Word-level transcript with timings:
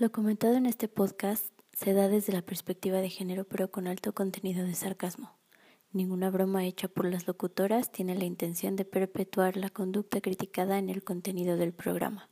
Lo 0.00 0.10
comentado 0.10 0.54
en 0.54 0.64
este 0.64 0.88
podcast 0.88 1.44
se 1.74 1.92
da 1.92 2.08
desde 2.08 2.32
la 2.32 2.40
perspectiva 2.40 3.02
de 3.02 3.10
género 3.10 3.44
pero 3.44 3.70
con 3.70 3.86
alto 3.86 4.14
contenido 4.14 4.64
de 4.64 4.72
sarcasmo. 4.72 5.36
Ninguna 5.92 6.30
broma 6.30 6.64
hecha 6.64 6.88
por 6.88 7.04
las 7.04 7.26
locutoras 7.26 7.92
tiene 7.92 8.14
la 8.14 8.24
intención 8.24 8.76
de 8.76 8.86
perpetuar 8.86 9.58
la 9.58 9.68
conducta 9.68 10.22
criticada 10.22 10.78
en 10.78 10.88
el 10.88 11.04
contenido 11.04 11.58
del 11.58 11.74
programa. 11.74 12.30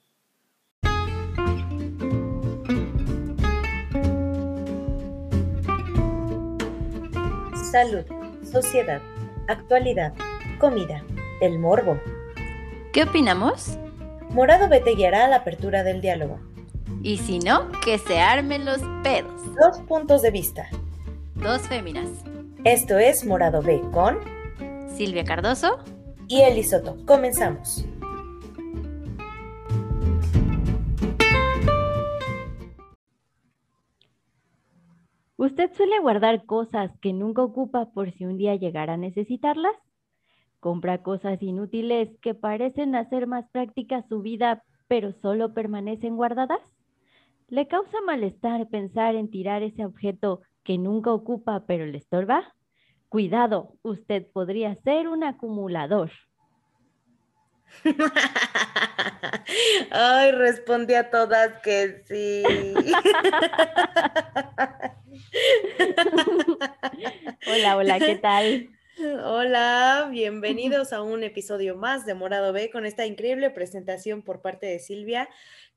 Salud, 7.70 8.06
sociedad, 8.50 9.02
actualidad, 9.46 10.14
comida, 10.58 11.04
el 11.42 11.58
morbo. 11.58 12.00
¿Qué 12.94 13.02
opinamos? 13.02 13.76
Morado 14.30 14.70
B 14.70 14.80
te 14.80 14.94
guiará 14.94 15.26
a 15.26 15.28
la 15.28 15.36
apertura 15.36 15.82
del 15.84 16.00
diálogo. 16.00 16.40
Y 17.02 17.18
si 17.18 17.38
no, 17.38 17.70
que 17.84 17.98
se 17.98 18.20
armen 18.20 18.64
los 18.64 18.80
pedos. 19.02 19.40
Dos 19.54 19.80
puntos 19.86 20.22
de 20.22 20.30
vista. 20.30 20.68
Dos 21.34 21.62
féminas. 21.68 22.08
Esto 22.64 22.98
es 22.98 23.24
Morado 23.24 23.62
B 23.62 23.80
con 23.92 24.18
Silvia 24.88 25.24
Cardoso 25.24 25.78
y 26.26 26.40
Elisoto. 26.42 26.96
Comenzamos. 27.06 27.86
¿Usted 35.36 35.72
suele 35.72 36.00
guardar 36.00 36.46
cosas 36.46 36.90
que 37.00 37.12
nunca 37.12 37.42
ocupa 37.42 37.92
por 37.92 38.10
si 38.10 38.24
un 38.24 38.38
día 38.38 38.56
llegara 38.56 38.94
a 38.94 38.96
necesitarlas? 38.96 39.76
¿Compra 40.58 41.02
cosas 41.04 41.40
inútiles 41.40 42.10
que 42.20 42.34
parecen 42.34 42.96
hacer 42.96 43.28
más 43.28 43.48
práctica 43.50 44.02
su 44.08 44.20
vida, 44.20 44.64
pero 44.88 45.12
solo 45.12 45.54
permanecen 45.54 46.16
guardadas? 46.16 46.60
¿Le 47.48 47.66
causa 47.66 47.98
malestar 48.04 48.68
pensar 48.68 49.14
en 49.14 49.30
tirar 49.30 49.62
ese 49.62 49.86
objeto 49.86 50.42
que 50.64 50.76
nunca 50.76 51.12
ocupa 51.12 51.64
pero 51.66 51.86
le 51.86 51.96
estorba? 51.96 52.54
Cuidado, 53.08 53.72
usted 53.82 54.26
podría 54.32 54.74
ser 54.82 55.08
un 55.08 55.24
acumulador. 55.24 56.10
Ay, 59.90 60.32
respondí 60.32 60.92
a 60.92 61.08
todas 61.08 61.54
que 61.62 62.02
sí. 62.06 62.42
hola, 67.46 67.78
hola, 67.78 67.98
¿qué 67.98 68.16
tal? 68.16 68.68
Hola, 69.00 69.08
bienvenidos 70.10 70.92
a 70.92 71.02
un 71.02 71.22
episodio 71.22 71.76
más 71.76 72.04
de 72.04 72.14
Morado 72.14 72.52
B 72.52 72.68
con 72.70 72.84
esta 72.84 73.06
increíble 73.06 73.50
presentación 73.50 74.22
por 74.22 74.40
parte 74.40 74.66
de 74.66 74.80
Silvia, 74.80 75.28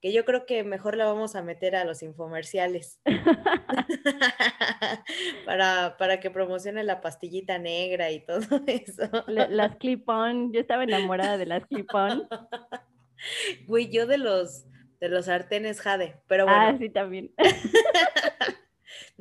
que 0.01 0.11
yo 0.11 0.25
creo 0.25 0.47
que 0.47 0.63
mejor 0.63 0.97
la 0.97 1.05
vamos 1.05 1.35
a 1.35 1.43
meter 1.43 1.75
a 1.75 1.85
los 1.85 2.01
infomerciales 2.01 2.99
para, 5.45 5.97
para 5.97 6.19
que 6.19 6.31
promocione 6.31 6.83
la 6.83 7.01
pastillita 7.01 7.59
negra 7.59 8.09
y 8.11 8.25
todo 8.25 8.41
eso. 8.67 9.03
las 9.27 9.75
clip-on, 9.75 10.51
yo 10.51 10.61
estaba 10.61 10.83
enamorada 10.83 11.37
de 11.37 11.45
las 11.45 11.65
clip-on. 11.67 12.27
Güey, 13.67 13.91
yo 13.91 14.07
de 14.07 14.17
los, 14.17 14.65
de 14.99 15.09
los 15.09 15.25
sartenes 15.25 15.79
Jade, 15.79 16.15
pero 16.27 16.45
bueno. 16.45 16.59
Ah, 16.59 16.75
sí, 16.79 16.89
también. 16.89 17.31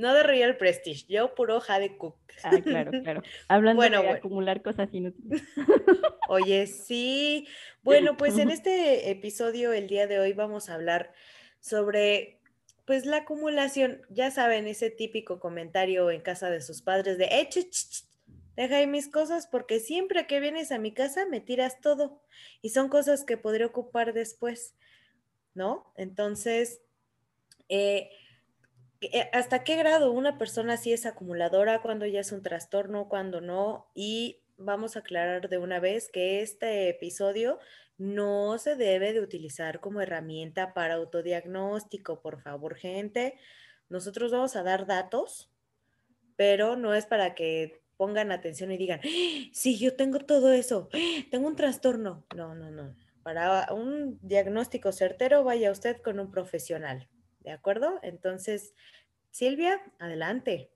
No 0.01 0.15
de 0.15 0.23
Royal 0.23 0.57
Prestige, 0.57 1.05
yo 1.09 1.35
puro 1.35 1.61
Jade 1.61 1.97
Cook. 1.97 2.17
Ah, 2.43 2.59
claro, 2.63 2.91
claro. 3.03 3.23
Hablando 3.49 3.83
de 3.83 4.09
acumular 4.09 4.63
cosas 4.63 4.89
inútiles. 4.93 5.43
Oye, 6.29 6.67
sí. 6.67 7.47
Bueno, 7.83 8.17
pues 8.17 8.39
en 8.39 8.51
este 8.51 9.11
episodio, 9.11 9.73
el 9.73 9.89
día 9.89 10.07
de 10.07 10.19
hoy, 10.19 10.33
vamos 10.33 10.71
a 10.71 10.75
hablar 10.75 11.13
sobre, 11.61 12.41
pues, 12.87 13.05
la 13.05 13.19
acumulación. 13.19 14.01
Ya 14.09 14.31
saben, 14.31 14.67
ese 14.67 14.89
típico 14.91 15.39
comentario 15.39 16.11
en 16.11 16.23
casa 16.23 16.51
de 16.51 16.63
sus 16.63 16.81
padres 16.81 17.19
de, 17.19 17.27
eh, 17.27 17.51
deja 18.57 18.77
ahí 18.77 18.87
mis 18.87 19.09
cosas 19.09 19.47
porque 19.47 19.81
siempre 19.81 20.27
que 20.27 20.41
vienes 20.41 20.73
a 20.73 20.79
mi 20.79 20.93
casa 20.93 21.27
me 21.27 21.41
tiras 21.41 21.81
todo. 21.83 22.23
Y 22.63 22.71
son 22.71 22.89
cosas 22.89 23.25
que 23.25 23.37
podré 23.37 23.67
ocupar 23.67 24.15
después, 24.15 24.75
¿no? 25.53 25.93
Entonces, 25.97 26.81
eh, 27.69 28.11
¿hasta 29.33 29.65
qué 29.65 29.77
grado 29.77 30.13
una 30.13 30.39
persona 30.39 30.77
sí 30.77 30.93
es 30.93 31.07
acumuladora, 31.07 31.81
cuando 31.83 32.07
ya 32.07 32.21
es 32.21 32.33
un 32.33 32.43
trastorno, 32.43 33.09
cuando 33.09 33.41
no? 33.41 33.91
Y 33.95 34.41
vamos 34.59 34.97
a 34.97 35.01
aclarar 35.01 35.49
de 35.49 35.59
una 35.59 35.81
vez 35.81 36.09
que 36.09 36.43
este 36.43 36.89
episodio 36.89 37.59
no 37.99 38.59
se 38.59 38.77
debe 38.77 39.13
de 39.13 39.21
utilizar 39.21 39.81
como 39.81 40.01
herramienta 40.01 40.73
para 40.75 40.95
autodiagnóstico, 40.95 42.21
por 42.21 42.41
favor, 42.41 42.75
gente. 42.77 43.39
Nosotros 43.89 44.33
vamos 44.33 44.57
a 44.57 44.63
dar 44.63 44.87
datos, 44.87 45.51
pero 46.37 46.77
no 46.77 46.95
es 46.95 47.07
para 47.07 47.35
que 47.35 47.83
pongan 47.97 48.33
atención 48.33 48.73
y 48.73 48.79
digan, 48.79 49.01
sí, 49.53 49.79
yo 49.79 49.97
tengo 49.97 50.21
todo 50.21 50.53
eso, 50.53 50.89
tengo 51.31 51.47
un 51.47 51.57
trastorno. 51.57 52.25
No, 52.35 52.55
no, 52.55 52.71
no. 52.71 52.95
Para 53.23 53.71
un 53.75 54.19
diagnóstico 54.23 54.93
certero, 54.93 55.45
vaya 55.45 55.71
usted 55.71 56.01
con 56.01 56.19
un 56.21 56.31
profesional. 56.31 57.07
¿De 57.41 57.51
acuerdo? 57.51 57.99
Entonces, 58.03 58.75
Silvia, 59.31 59.81
adelante. 59.99 60.71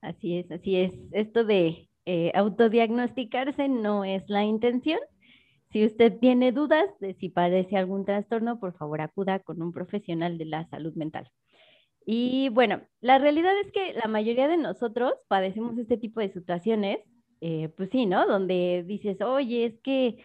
Así 0.00 0.38
es, 0.38 0.50
así 0.50 0.76
es. 0.76 0.92
Esto 1.12 1.44
de 1.44 1.88
eh, 2.06 2.32
autodiagnosticarse 2.34 3.68
no 3.68 4.04
es 4.04 4.28
la 4.28 4.44
intención. 4.44 4.98
Si 5.70 5.84
usted 5.86 6.18
tiene 6.18 6.52
dudas 6.52 6.84
de 7.00 7.14
si 7.14 7.28
padece 7.28 7.76
algún 7.76 8.04
trastorno, 8.04 8.58
por 8.58 8.76
favor 8.76 9.00
acuda 9.00 9.38
con 9.38 9.62
un 9.62 9.72
profesional 9.72 10.36
de 10.38 10.44
la 10.44 10.68
salud 10.68 10.94
mental. 10.94 11.30
Y 12.04 12.48
bueno, 12.48 12.82
la 13.00 13.18
realidad 13.18 13.52
es 13.64 13.70
que 13.72 13.94
la 13.94 14.08
mayoría 14.08 14.48
de 14.48 14.56
nosotros 14.56 15.14
padecemos 15.28 15.78
este 15.78 15.96
tipo 15.96 16.20
de 16.20 16.32
situaciones, 16.32 16.98
eh, 17.40 17.68
pues 17.76 17.90
sí, 17.90 18.06
¿no? 18.06 18.26
Donde 18.26 18.84
dices, 18.86 19.20
oye, 19.20 19.66
es 19.66 19.78
que, 19.80 20.18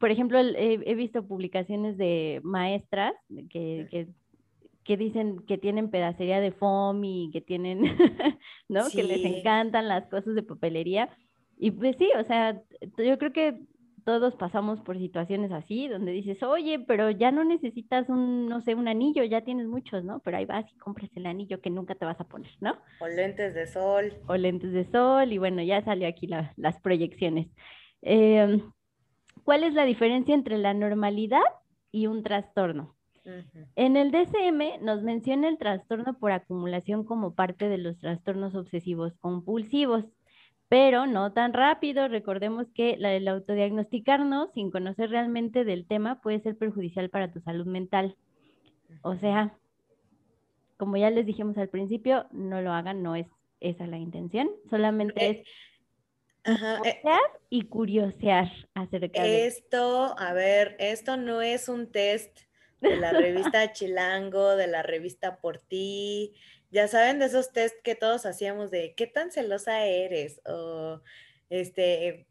por 0.00 0.10
ejemplo, 0.10 0.38
he, 0.40 0.94
visto 0.94 1.26
publicaciones 1.28 1.96
de 1.98 2.40
maestras 2.42 3.12
que 3.50 3.86
que 3.90 4.08
dicen 4.96 5.40
que 5.46 5.58
tienen 5.58 5.90
pedacería 5.90 6.40
de 6.40 6.52
foam 6.52 7.02
y 7.04 7.30
que 7.32 7.40
tienen, 7.40 7.80
¿no? 8.68 8.88
Que 8.90 9.02
les 9.02 9.24
encantan 9.24 9.88
las 9.88 10.06
cosas 10.08 10.34
de 10.34 10.42
papelería. 10.42 11.08
Y 11.58 11.70
pues 11.70 11.96
sí, 11.96 12.10
o 12.18 12.24
sea, 12.24 12.62
yo 12.98 13.18
creo 13.18 13.32
que 13.32 13.58
todos 14.04 14.36
pasamos 14.36 14.80
por 14.82 14.96
situaciones 14.98 15.50
así, 15.50 15.88
donde 15.88 16.12
dices, 16.12 16.40
oye, 16.44 16.78
pero 16.78 17.10
ya 17.10 17.32
no 17.32 17.42
necesitas 17.42 18.08
un, 18.08 18.48
no 18.48 18.60
sé, 18.60 18.76
un 18.76 18.86
anillo, 18.86 19.24
ya 19.24 19.40
tienes 19.40 19.66
muchos, 19.66 20.04
¿no? 20.04 20.20
Pero 20.20 20.36
ahí 20.36 20.44
vas 20.44 20.64
y 20.72 20.76
compras 20.76 21.10
el 21.16 21.26
anillo 21.26 21.60
que 21.60 21.70
nunca 21.70 21.96
te 21.96 22.04
vas 22.04 22.20
a 22.20 22.28
poner, 22.28 22.52
¿no? 22.60 22.76
O 23.00 23.08
lentes 23.08 23.54
de 23.54 23.66
sol. 23.66 24.12
O 24.28 24.36
lentes 24.36 24.72
de 24.72 24.84
sol, 24.92 25.32
y 25.32 25.38
bueno, 25.38 25.60
ya 25.62 25.82
salió 25.82 26.06
aquí 26.06 26.28
las 26.28 26.80
proyecciones. 26.82 27.48
Em, 28.02 28.70
¿Cuál 29.42 29.64
es 29.64 29.74
la 29.74 29.84
diferencia 29.84 30.34
entre 30.34 30.58
la 30.58 30.74
normalidad 30.74 31.42
y 31.90 32.06
un 32.06 32.22
trastorno? 32.22 32.95
En 33.74 33.96
el 33.96 34.10
DSM 34.10 34.84
nos 34.84 35.02
menciona 35.02 35.48
el 35.48 35.58
trastorno 35.58 36.18
por 36.18 36.32
acumulación 36.32 37.04
como 37.04 37.34
parte 37.34 37.68
de 37.68 37.78
los 37.78 37.98
trastornos 37.98 38.54
obsesivos 38.54 39.12
compulsivos, 39.20 40.04
pero 40.68 41.06
no 41.06 41.32
tan 41.32 41.52
rápido. 41.52 42.08
Recordemos 42.08 42.66
que 42.74 42.94
el 42.94 43.28
autodiagnosticarnos 43.28 44.52
sin 44.54 44.70
conocer 44.70 45.10
realmente 45.10 45.64
del 45.64 45.86
tema 45.86 46.20
puede 46.20 46.40
ser 46.40 46.56
perjudicial 46.56 47.10
para 47.10 47.32
tu 47.32 47.40
salud 47.40 47.66
mental. 47.66 48.16
O 49.02 49.16
sea, 49.16 49.56
como 50.76 50.96
ya 50.96 51.10
les 51.10 51.26
dijimos 51.26 51.56
al 51.58 51.68
principio, 51.68 52.26
no 52.32 52.60
lo 52.60 52.72
hagan, 52.72 53.02
no 53.02 53.16
es 53.16 53.26
esa 53.60 53.86
la 53.86 53.98
intención, 53.98 54.50
solamente 54.68 55.30
es 55.30 55.46
Ajá, 56.44 56.80
eh, 56.84 57.00
y 57.50 57.62
curiosear 57.62 58.48
acerca 58.74 59.22
de 59.22 59.46
esto. 59.46 60.14
A 60.16 60.32
ver, 60.32 60.76
esto 60.78 61.16
no 61.16 61.42
es 61.42 61.68
un 61.68 61.90
test 61.90 62.45
de 62.80 62.96
la 62.96 63.12
revista 63.12 63.72
Chilango, 63.72 64.56
de 64.56 64.66
la 64.66 64.82
revista 64.82 65.38
Por 65.38 65.58
Ti. 65.58 66.34
Ya 66.70 66.88
saben 66.88 67.18
de 67.18 67.26
esos 67.26 67.52
test 67.52 67.76
que 67.82 67.94
todos 67.94 68.26
hacíamos 68.26 68.70
de 68.70 68.94
qué 68.96 69.06
tan 69.06 69.30
celosa 69.30 69.84
eres 69.84 70.40
o 70.44 71.00
este, 71.48 72.26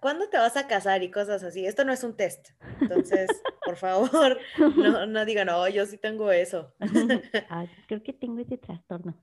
¿cuándo 0.00 0.28
te 0.28 0.38
vas 0.38 0.56
a 0.56 0.66
casar 0.66 1.02
y 1.02 1.10
cosas 1.10 1.42
así? 1.42 1.66
Esto 1.66 1.84
no 1.84 1.92
es 1.92 2.04
un 2.04 2.16
test. 2.16 2.50
Entonces, 2.80 3.28
por 3.64 3.76
favor, 3.76 4.38
no, 4.76 5.06
no 5.06 5.24
digan, 5.24 5.48
oh, 5.48 5.68
yo 5.68 5.86
sí 5.86 5.98
tengo 5.98 6.32
eso. 6.32 6.72
Ah, 7.48 7.66
creo 7.88 8.02
que 8.02 8.12
tengo 8.12 8.40
ese 8.40 8.58
trastorno. 8.58 9.14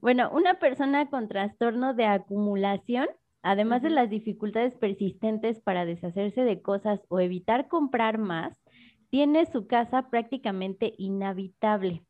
Bueno, 0.00 0.30
una 0.32 0.58
persona 0.58 1.08
con 1.08 1.28
trastorno 1.28 1.94
de 1.94 2.04
acumulación, 2.04 3.08
además 3.42 3.82
de 3.82 3.90
las 3.90 4.10
dificultades 4.10 4.74
persistentes 4.74 5.60
para 5.60 5.84
deshacerse 5.84 6.42
de 6.42 6.62
cosas 6.62 7.00
o 7.08 7.20
evitar 7.20 7.68
comprar 7.68 8.18
más, 8.18 8.60
tiene 9.10 9.46
su 9.46 9.66
casa 9.66 10.08
prácticamente 10.10 10.94
inhabitable. 10.98 12.02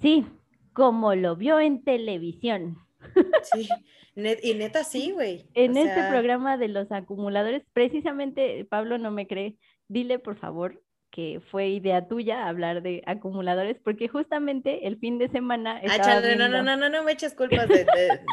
Sí, 0.00 0.26
como 0.72 1.14
lo 1.14 1.36
vio 1.36 1.60
en 1.60 1.82
televisión. 1.84 2.78
Sí, 3.42 3.68
y 4.14 4.54
neta 4.54 4.84
sí, 4.84 5.10
güey. 5.10 5.48
En 5.54 5.76
este 5.76 6.04
programa 6.08 6.56
de 6.56 6.68
los 6.68 6.92
acumuladores, 6.92 7.64
precisamente 7.72 8.64
Pablo 8.64 8.98
no 8.98 9.10
me 9.10 9.26
cree. 9.26 9.56
Dile, 9.88 10.18
por 10.18 10.36
favor, 10.36 10.82
que 11.12 11.40
fue 11.50 11.68
idea 11.68 12.08
tuya 12.08 12.48
hablar 12.48 12.82
de 12.82 13.02
acumuladores, 13.06 13.78
porque 13.84 14.08
justamente 14.08 14.86
el 14.86 14.96
fin 14.96 15.18
de 15.18 15.28
semana... 15.28 15.78
Ah, 15.86 15.98
chale, 15.98 16.36
no, 16.36 16.48
no, 16.48 16.62
no, 16.62 16.74
no, 16.74 16.88
no 16.88 17.04
me 17.04 17.12
eches 17.12 17.34
culpas 17.34 17.68
de, 17.68 17.86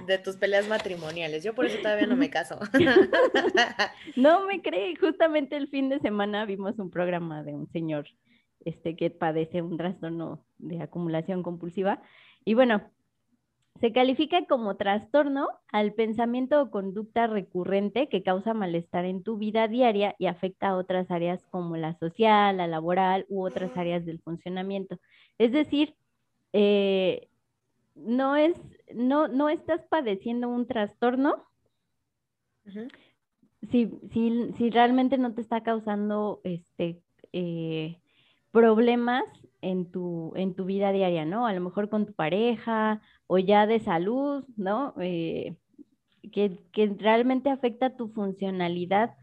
de, 0.08 0.18
tus 0.18 0.38
peleas 0.38 0.68
matrimoniales, 0.70 1.44
yo 1.44 1.54
por 1.54 1.66
eso 1.66 1.78
todavía 1.82 2.08
no 2.08 2.16
me 2.16 2.30
caso. 2.32 2.58
no 4.16 4.46
me 4.48 4.62
cree, 4.62 4.96
justamente 4.96 5.58
el 5.58 5.68
fin 5.68 5.90
de 5.90 6.00
semana 6.00 6.46
vimos 6.46 6.80
un 6.80 6.90
programa 6.90 7.44
de 7.44 7.54
un 7.54 7.70
señor 7.74 8.08
este, 8.64 8.96
que 8.96 9.10
padece 9.10 9.62
un 9.62 9.76
trastorno 9.76 10.42
de 10.58 10.82
acumulación 10.82 11.44
compulsiva, 11.44 12.02
y 12.46 12.54
bueno, 12.54 12.82
se 13.80 13.94
califica 13.94 14.46
como 14.46 14.76
trastorno 14.76 15.48
al 15.72 15.94
pensamiento 15.94 16.62
o 16.62 16.70
conducta 16.70 17.28
recurrente 17.28 18.10
que 18.10 18.24
causa 18.24 18.54
malestar 18.54 19.06
en 19.06 19.24
tu 19.24 19.38
vida 19.38 19.68
diaria 19.68 20.16
y 20.20 20.28
afecta 20.28 20.70
a 20.70 20.76
otras 20.76 21.10
áreas 21.12 21.46
como 21.50 21.78
la 21.78 21.94
social, 21.94 22.58
la 22.58 22.68
laboral 22.68 23.26
u 23.30 23.46
otras 23.46 23.76
áreas 23.78 24.06
del 24.06 24.20
funcionamiento. 24.20 25.00
Es 25.38 25.54
decir, 25.54 25.96
eh, 26.52 27.30
no, 27.96 28.36
es, 28.36 28.60
no, 28.94 29.28
no 29.30 29.50
estás 29.50 29.86
padeciendo 29.88 30.50
un 30.50 30.68
trastorno 30.68 31.46
si, 33.72 33.90
si, 34.12 34.54
si, 34.58 34.70
realmente 34.70 35.18
no 35.18 35.34
te 35.34 35.42
está 35.42 35.64
causando 35.64 36.40
este, 36.44 37.02
eh, 37.34 38.00
problemas 38.52 39.24
en 39.62 39.92
tu, 39.92 40.34
en 40.36 40.56
tu 40.56 40.66
vida 40.66 40.92
diaria, 40.92 41.26
¿no? 41.26 41.46
A 41.46 41.54
lo 41.54 41.62
mejor 41.62 41.90
con 41.90 42.06
tu 42.06 42.14
pareja 42.14 43.02
o 43.32 43.38
ya 43.38 43.68
de 43.68 43.80
salud, 43.80 44.44
¿no? 44.58 44.96
Eh, 45.00 45.56
que, 46.34 46.58
realmente 46.98 47.52
afecta 47.52 47.96
tu 47.96 48.08
funcionalidad 48.10 49.16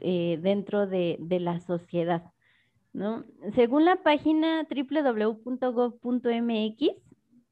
eh, 0.00 0.38
dentro 0.40 0.86
de, 0.86 1.18
la 1.28 1.58
sociedad, 1.58 2.22
¿no? 2.92 3.24
Según 3.56 3.84
la 3.84 3.96
página 4.04 4.64
www.gov.mx, 4.70 6.06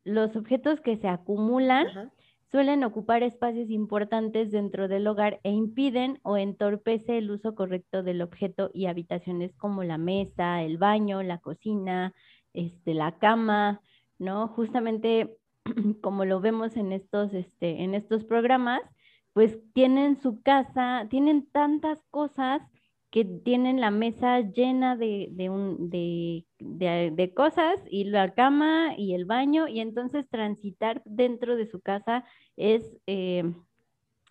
los 0.04 0.36
objetos 0.36 0.80
que 0.80 0.96
se 0.96 1.08
acumulan 1.08 2.12
suelen 2.52 2.84
ocupar 2.84 3.24
espacios 3.24 3.68
importantes 3.68 4.52
dentro 4.52 4.86
del 4.86 5.08
hogar 5.08 5.40
e 5.42 5.50
impiden 5.50 6.20
o 6.22 6.36
entorpece 6.36 7.18
el 7.18 7.32
uso 7.32 7.56
correcto 7.56 8.04
del 8.04 8.22
objeto 8.22 8.70
y 8.72 8.86
habitaciones 8.86 9.52
como 9.56 9.82
la 9.82 9.98
mesa, 9.98 10.62
el 10.62 10.78
baño, 10.78 11.24
la 11.24 11.38
cocina, 11.38 12.14
este, 12.54 12.94
la 12.94 13.18
cama, 13.18 13.80
¿no? 14.20 14.46
Justamente 14.46 15.36
como 16.00 16.24
lo 16.24 16.40
vemos 16.40 16.76
en 16.76 16.92
estos, 16.92 17.34
este, 17.34 17.82
en 17.82 17.94
estos 17.94 18.24
programas, 18.24 18.80
pues 19.32 19.58
tienen 19.74 20.16
su 20.16 20.40
casa, 20.42 21.06
tienen 21.10 21.46
tantas 21.50 22.02
cosas 22.10 22.62
que 23.10 23.24
tienen 23.24 23.80
la 23.80 23.90
mesa 23.90 24.40
llena 24.40 24.96
de, 24.96 25.28
de, 26.58 27.34
cosas 27.34 27.80
y 27.90 28.04
la 28.04 28.34
cama 28.34 28.94
y 28.96 29.14
el 29.14 29.24
baño 29.24 29.68
y 29.68 29.80
entonces 29.80 30.28
transitar 30.28 31.02
dentro 31.04 31.56
de 31.56 31.66
su 31.66 31.80
casa 31.80 32.24
es 32.56 32.96
eh, 33.06 33.44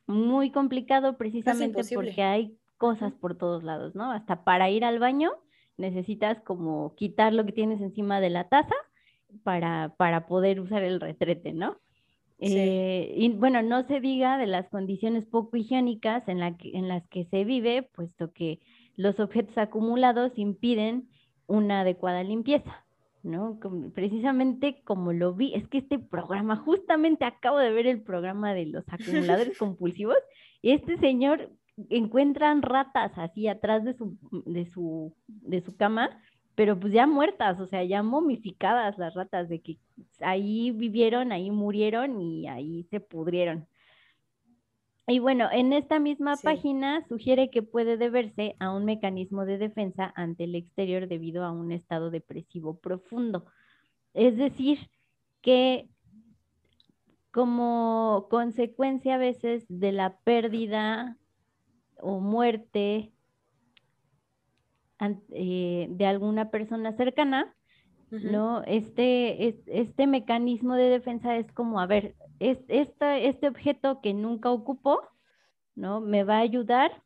muy 0.08 0.52
complicado 0.52 1.18
precisamente 1.18 1.82
porque 1.94 2.22
hay 2.22 2.58
cosas 2.78 3.14
por 3.14 3.38
todos 3.38 3.64
lados, 3.64 3.96
¿no? 3.96 4.12
Hasta 4.12 4.44
para 4.44 4.70
ir 4.70 4.84
al 4.84 5.00
baño 5.00 5.32
necesitas 5.78 6.42
como 6.42 6.96
quitar 6.96 7.34
lo 7.34 7.46
que 7.46 7.54
tienes 7.54 7.82
encima 7.82 8.20
de 8.20 8.30
la 8.30 8.50
taza 8.50 8.76
para, 9.44 9.94
para 9.98 10.28
poder 10.28 10.60
usar 10.60 10.84
el 10.84 11.00
retrete, 11.00 11.54
¿no? 11.54 11.78
Eh, 12.38 13.14
y 13.16 13.30
bueno, 13.30 13.62
no 13.62 13.88
se 13.88 14.02
diga 14.02 14.38
de 14.38 14.48
las 14.48 14.68
condiciones 14.70 15.26
poco 15.26 15.56
higiénicas 15.56 16.28
en, 16.28 16.40
la 16.40 16.56
en 16.60 16.88
las 16.90 17.08
que 17.08 17.26
se 17.26 17.46
vive, 17.46 17.90
puesto 17.96 18.34
que 18.34 18.60
los 18.98 19.20
objetos 19.20 19.58
acumulados 19.58 20.34
impiden 20.36 21.08
una 21.48 21.82
adecuada 21.82 22.24
limpieza, 22.24 22.86
¿no? 23.24 23.60
precisamente 23.94 24.82
como 24.84 25.14
lo 25.14 25.34
vi, 25.34 25.54
es 25.54 25.68
que 25.70 25.78
este 25.78 26.00
programa, 26.00 26.58
justamente 26.58 27.24
acabo 27.24 27.58
de 27.58 27.72
ver 27.72 27.88
el 27.88 28.02
programa 28.02 28.54
de 28.54 28.66
los 28.66 28.84
acumuladores 28.88 29.58
compulsivos, 29.58 30.18
y 30.62 30.72
este 30.72 30.98
señor 30.98 31.52
encuentran 31.90 32.62
ratas 32.62 33.12
así 33.18 33.48
atrás 33.48 33.84
de 33.84 33.94
su, 33.94 34.18
de 34.46 34.66
su, 34.72 35.14
de 35.28 35.62
su 35.62 35.76
cama 35.76 36.10
pero 36.56 36.80
pues 36.80 36.94
ya 36.94 37.06
muertas, 37.06 37.60
o 37.60 37.68
sea, 37.68 37.84
ya 37.84 38.02
momificadas 38.02 38.98
las 38.98 39.14
ratas, 39.14 39.50
de 39.50 39.62
que 39.62 39.78
ahí 40.22 40.72
vivieron, 40.72 41.32
ahí 41.32 41.52
murieron 41.52 42.22
y 42.22 42.48
ahí 42.48 42.84
se 42.90 43.00
pudrieron. 43.00 43.68
Y 45.08 45.20
bueno, 45.20 45.50
en 45.52 45.72
esta 45.72 46.00
misma 46.00 46.36
página 46.38 47.06
sugiere 47.08 47.52
que 47.52 47.62
puede 47.62 47.98
deberse 47.98 48.56
a 48.60 48.72
un 48.72 48.86
mecanismo 48.86 49.46
de 49.46 49.60
defensa 49.60 50.12
ante 50.16 50.46
el 50.46 50.56
exterior 50.56 51.08
debido 51.08 51.44
a 51.44 51.52
un 51.52 51.72
estado 51.72 52.10
depresivo 52.10 52.80
profundo. 52.80 53.46
Es 54.14 54.36
decir, 54.38 54.90
que 55.42 55.90
como 57.30 58.28
consecuencia 58.32 59.16
a 59.16 59.20
veces 59.20 59.66
de 59.68 59.92
la 59.92 60.18
pérdida 60.20 61.18
o 61.98 62.20
muerte 62.20 63.12
eh, 65.00 65.88
de 65.90 66.06
alguna 66.06 66.50
persona 66.52 66.96
cercana, 66.96 67.54
¿no? 68.12 68.64
Este, 68.64 69.60
este 69.68 70.08
mecanismo 70.08 70.76
de 70.76 70.90
defensa 70.90 71.36
es 71.36 71.52
como, 71.52 71.80
a 71.80 71.86
ver, 71.86 72.16
es, 72.40 72.60
este 72.70 73.48
objeto 73.48 74.00
que 74.02 74.14
nunca 74.14 74.52
ocupó, 74.52 75.02
¿no? 75.76 76.00
Me 76.02 76.24
va 76.24 76.38
a 76.38 76.42
ayudar 76.42 77.04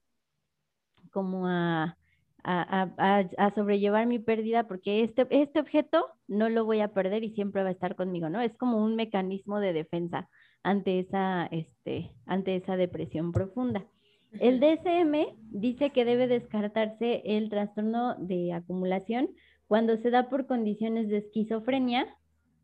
como 1.11 1.47
a, 1.47 1.97
a, 2.43 3.51
sobrellevar 3.55 4.07
mi 4.07 4.19
pérdida 4.19 4.67
porque 4.67 5.03
este, 5.03 5.27
este 5.29 5.59
objeto 5.59 6.05
no 6.27 6.49
lo 6.49 6.65
voy 6.65 6.81
a 6.81 6.93
perder 6.93 7.23
y 7.23 7.31
siempre 7.31 7.63
va 7.63 7.69
a 7.69 7.73
estar 7.73 7.95
conmigo, 7.95 8.29
¿no? 8.29 8.41
Es 8.41 8.55
como 8.57 8.83
un 8.83 8.95
mecanismo 8.95 9.59
de 9.59 9.73
defensa 9.73 10.29
ante 10.63 10.99
esa, 10.99 11.47
este, 11.47 12.11
ante 12.25 12.55
esa 12.55 12.77
depresión 12.77 13.31
profunda. 13.31 13.85
El 14.33 14.59
DSM 14.59 15.35
dice 15.51 15.89
que 15.89 16.05
debe 16.05 16.27
descartarse 16.27 17.23
el 17.25 17.49
trastorno 17.49 18.15
de 18.15 18.53
acumulación 18.53 19.29
cuando 19.67 19.97
se 19.97 20.11
da 20.11 20.29
por 20.29 20.45
condiciones 20.45 21.09
de 21.09 21.17
esquizofrenia, 21.17 22.07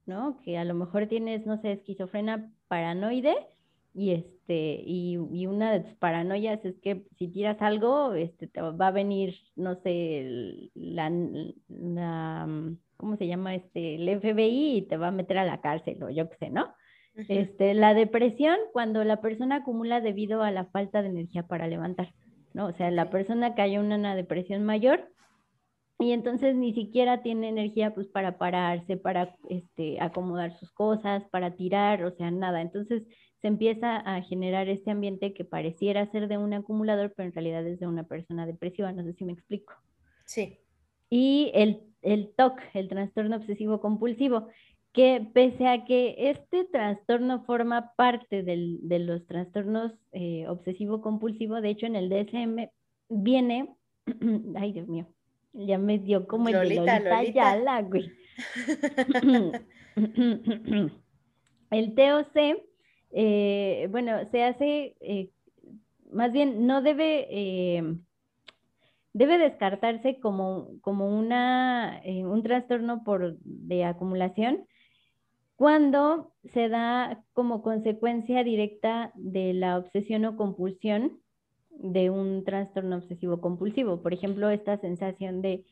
¿no? 0.06 0.42
Que 0.44 0.58
a 0.58 0.66
lo 0.66 0.76
mejor 0.76 1.08
tienes, 1.08 1.46
no 1.46 1.60
sé, 1.62 1.74
esquizofrenia 1.74 2.52
paranoide 2.68 3.36
y 3.94 4.12
este 4.12 4.84
y, 4.86 5.18
una 5.48 5.72
de 5.72 5.80
tus 5.80 5.94
paranoias 5.96 6.64
es 6.66 6.76
que 6.82 7.06
si 7.18 7.28
tiras 7.30 7.60
algo, 7.62 8.14
este 8.14 8.48
te 8.48 8.62
va 8.62 8.88
a 8.88 8.92
venir, 8.92 9.36
no 9.56 9.76
sé, 9.82 10.70
la, 10.76 11.10
¿cómo 12.98 13.18
se 13.18 13.28
llama? 13.28 13.56
Este, 13.56 13.96
el 13.96 14.20
FBI 14.20 14.78
y 14.78 14.82
te 14.84 14.98
va 14.98 15.08
a 15.08 15.12
meter 15.12 15.40
a 15.40 15.46
la 15.46 15.62
cárcel 15.62 16.04
o 16.04 16.10
yo 16.10 16.30
qué 16.30 16.38
sé, 16.38 16.50
¿no? 16.50 16.74
Este, 17.16 17.74
la 17.74 17.94
depresión 17.94 18.58
cuando 18.74 19.04
la 19.04 19.22
persona 19.22 19.58
acumula 19.58 20.02
debido 20.02 20.42
a 20.42 20.52
la 20.52 20.66
falta 20.66 21.02
de 21.02 21.10
energía 21.10 21.44
para 21.44 21.68
levantar, 21.68 22.14
¿no? 22.54 22.68
O 22.68 22.74
sea, 22.74 22.92
la 22.92 23.10
persona 23.10 23.56
cae 23.56 23.76
en 23.76 23.92
una 23.92 24.16
depresión 24.16 24.64
mayor 24.64 25.10
y 25.98 26.12
entonces 26.12 26.56
ni 26.56 26.74
siquiera 26.74 27.22
tiene 27.22 27.48
energía 27.48 27.94
pues 27.94 28.08
para 28.08 28.38
pararse, 28.38 28.98
para 28.98 29.36
este, 29.50 30.00
acomodar 30.02 30.58
sus 30.60 30.72
cosas, 30.72 31.24
para 31.32 31.56
tirar, 31.56 32.04
o 32.04 32.12
sea, 32.12 32.32
nada. 32.32 32.62
Entonces 32.62 33.04
se 33.42 33.48
empieza 33.48 33.98
a 33.98 34.22
generar 34.24 34.68
este 34.68 34.92
ambiente 34.92 35.34
que 35.34 35.46
pareciera 35.46 36.12
ser 36.12 36.28
de 36.28 36.38
un 36.38 36.54
acumulador, 36.54 37.14
pero 37.16 37.30
en 37.30 37.34
realidad 37.34 37.66
es 37.66 37.80
de 37.80 37.88
una 37.88 38.04
persona 38.04 38.46
depresiva, 38.46 38.92
no 38.92 39.04
sé 39.04 39.14
si 39.14 39.24
me 39.24 39.34
explico. 39.34 39.74
Sí. 40.26 40.60
Y 41.10 41.52
el, 41.54 41.82
el 42.02 42.34
TOC, 42.36 42.60
el 42.74 42.90
trastorno 42.90 43.38
obsesivo 43.38 43.80
compulsivo, 43.80 44.50
que 44.96 45.28
pese 45.34 45.68
a 45.68 45.84
que 45.84 46.16
este 46.18 46.64
trastorno 46.64 47.44
forma 47.44 47.92
parte 47.98 48.44
de 48.44 49.00
los 49.00 49.28
trastornos 49.28 49.92
eh, 50.14 50.48
obsesivo-compulsivo, 50.48 51.60
de 51.60 51.70
hecho 51.70 51.86
en 51.86 51.98
el 51.98 52.08
DSM 52.08 52.70
viene, 53.10 53.76
ay 54.56 54.72
Dios 54.72 54.88
mío, 54.88 55.06
ya 55.52 55.78
me 55.78 56.00
dio 56.00 56.26
como 56.28 56.48
el 56.48 56.70
de 56.70 56.76
Lolita, 56.76 57.24
Yala, 57.26 57.82
güey. 57.82 58.10
el 61.72 61.96
TOC, 61.96 62.64
eh, 63.12 63.88
bueno, 63.92 64.26
se 64.32 64.44
hace, 64.46 64.96
eh, 65.02 65.30
más 66.10 66.32
bien 66.32 66.68
no 66.68 66.82
debe, 66.82 67.98
debe 69.12 69.38
descartarse 69.40 70.22
como, 70.22 70.70
como 70.80 71.10
una, 71.10 72.02
un 72.06 72.44
trastorno 72.44 73.04
por, 73.04 73.38
de 73.42 73.84
acumulación, 73.84 74.66
cuando 75.56 76.34
se 76.54 76.70
da 76.70 77.24
como 77.34 77.62
consecuencia 77.62 78.44
directa 78.44 79.12
de 79.16 79.54
la 79.54 79.78
obsesión 79.78 80.26
o 80.26 80.36
compulsión 80.36 81.20
de 81.70 82.10
un 82.10 82.44
trastorno 82.44 82.98
obsesivo 82.98 83.42
compulsivo. 83.42 84.02
Por 84.02 84.14
ejemplo, 84.14 84.50
esta 84.50 84.78
sensación 84.80 85.42
de, 85.42 85.64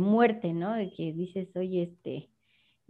muerte, 0.00 0.52
¿no? 0.52 0.74
De 0.74 0.92
que 0.92 1.12
dices, 1.12 1.48
oye, 1.56 1.82
este, 1.82 2.28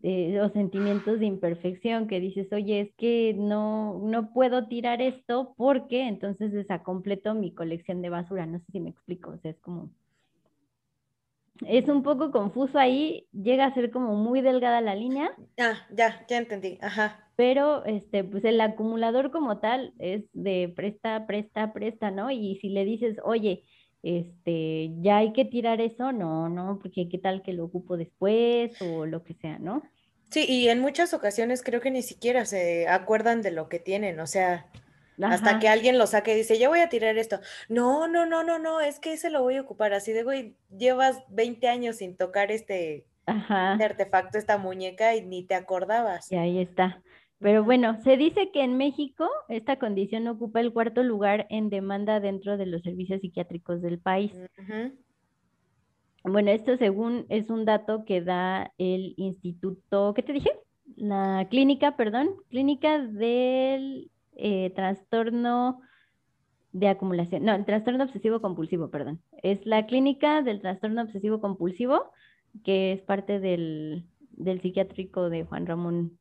los 0.03 0.53
sentimientos 0.53 1.21
de 1.21 1.27
imperfección, 1.27 2.07
que 2.07 2.21
dices, 2.21 2.53
oye, 2.53 2.81
es 2.81 2.95
que 2.97 3.35
no, 3.37 4.01
no 4.05 4.33
puedo 4.33 4.67
tirar 4.67 5.01
esto 5.01 5.55
porque 5.57 6.07
entonces 6.07 6.53
desacompleto 6.53 7.35
mi 7.35 7.55
colección 7.55 8.03
de 8.03 8.11
basura. 8.11 8.47
No 8.47 8.59
sé 8.59 8.67
si 8.73 8.81
me 8.81 8.91
explico, 8.91 9.31
o 9.31 9.39
sea, 9.39 9.53
es 9.53 9.61
como 9.61 9.91
es 11.67 11.89
un 11.89 12.03
poco 12.03 12.31
confuso 12.31 12.79
ahí, 12.79 13.27
llega 13.33 13.67
a 13.67 13.75
ser 13.75 13.91
como 13.91 14.15
muy 14.15 14.41
delgada 14.41 14.81
la 14.81 14.95
línea. 14.95 15.33
Ah, 15.59 15.87
ya, 15.91 16.25
ya 16.29 16.39
entendí, 16.39 16.79
ajá. 16.81 17.29
Pero 17.37 17.85
este, 17.85 18.25
pues 18.25 18.45
el 18.45 18.61
acumulador 18.61 19.31
como 19.31 19.59
tal 19.59 19.95
es 19.99 20.25
de 20.33 20.73
presta, 20.75 21.27
presta, 21.27 21.73
presta, 21.73 22.11
¿no? 22.11 22.31
Y 22.31 22.57
si 22.61 22.69
le 22.69 22.85
dices, 22.85 23.17
oye, 23.25 23.65
este, 24.03 24.91
ya 25.01 25.19
hay 25.19 25.33
que 25.33 25.45
tirar 25.45 25.81
eso, 25.81 26.13
no, 26.13 26.49
no, 26.49 26.79
porque 26.81 27.09
qué 27.09 27.19
tal 27.19 27.43
que 27.43 27.53
lo 27.53 27.65
ocupo 27.65 27.97
después 27.97 28.81
o 28.83 29.07
lo 29.07 29.23
que 29.23 29.35
sea, 29.35 29.59
¿no? 29.59 29.83
Sí, 30.31 30.45
y 30.49 30.69
en 30.69 30.81
muchas 30.81 31.13
ocasiones 31.15 31.63
creo 31.63 31.81
que 31.81 31.91
ni 31.91 32.03
siquiera 32.03 32.45
se 32.45 32.89
acuerdan 32.89 33.43
de 33.43 33.51
lo 33.51 33.69
que 33.69 33.79
tienen, 33.79 34.19
o 34.19 34.27
sea, 34.27 34.67
hasta 35.23 35.59
que 35.59 35.69
alguien 35.69 35.99
lo 35.99 36.07
saque 36.07 36.35
y 36.35 36.39
dice, 36.39 36.59
yo 36.59 36.69
voy 36.69 36.81
a 36.81 36.89
tirar 36.89 37.19
esto. 37.19 37.41
No, 37.69 38.09
no, 38.09 38.27
no, 38.27 38.43
no, 38.43 38.59
no, 38.59 38.81
es 38.81 38.99
que 38.99 39.13
ese 39.13 39.31
lo 39.31 39.43
voy 39.43 39.57
a 39.57 39.63
ocupar 39.63 39.93
así 39.93 40.13
de, 40.13 40.23
güey, 40.23 40.57
llevas 40.77 41.23
20 41.29 41.69
años 41.69 41.97
sin 41.97 42.17
tocar 42.17 42.51
este, 42.51 43.07
artefacto, 43.27 44.39
esta 44.39 44.59
muñeca 44.59 45.15
y 45.15 45.23
ni 45.25 45.45
te 45.45 45.55
acordabas. 45.55 46.31
Y 46.31 46.37
ahí 46.37 46.59
está. 46.59 47.03
Pero 47.43 47.65
bueno, 47.65 48.01
se 48.05 48.17
dice 48.17 48.53
que 48.53 48.63
en 48.63 48.77
México 48.77 49.29
esta 49.49 49.77
condición 49.77 50.29
ocupa 50.29 50.61
el 50.61 50.73
cuarto 50.73 51.03
lugar 51.03 51.47
en 51.51 51.71
demanda 51.71 52.21
dentro 52.21 52.57
de 52.57 52.67
los 52.67 52.83
servicios 52.83 53.21
psiquiátricos 53.21 53.83
del 53.83 53.99
país. 53.99 54.33
Bueno, 56.23 56.53
esto 56.53 56.77
según 56.77 57.27
es 57.31 57.51
un 57.51 57.65
dato 57.65 58.05
que 58.05 58.21
da 58.21 58.73
el 58.79 59.15
instituto, 59.17 60.15
¿qué 60.15 60.23
te 60.23 60.33
dije? 60.33 60.53
La 60.95 61.49
clínica, 61.51 61.97
perdón, 61.97 62.31
clínica 62.49 63.01
del 63.01 64.12
eh, 64.37 64.73
trastorno 64.75 65.81
de 66.73 66.89
acumulación, 66.89 67.45
no, 67.45 67.55
el 67.55 67.65
trastorno 67.65 68.05
obsesivo 68.05 68.41
compulsivo, 68.41 68.91
perdón. 68.91 69.23
Es 69.43 69.65
la 69.67 69.87
clínica 69.87 70.43
del 70.43 70.61
trastorno 70.61 71.03
obsesivo 71.03 71.41
compulsivo, 71.41 72.11
que 72.65 72.93
es 72.93 73.03
parte 73.03 73.41
del, 73.41 74.07
del 74.31 74.61
psiquiátrico 74.61 75.29
de 75.29 75.45
Juan 75.45 75.67
Ramón 75.67 76.19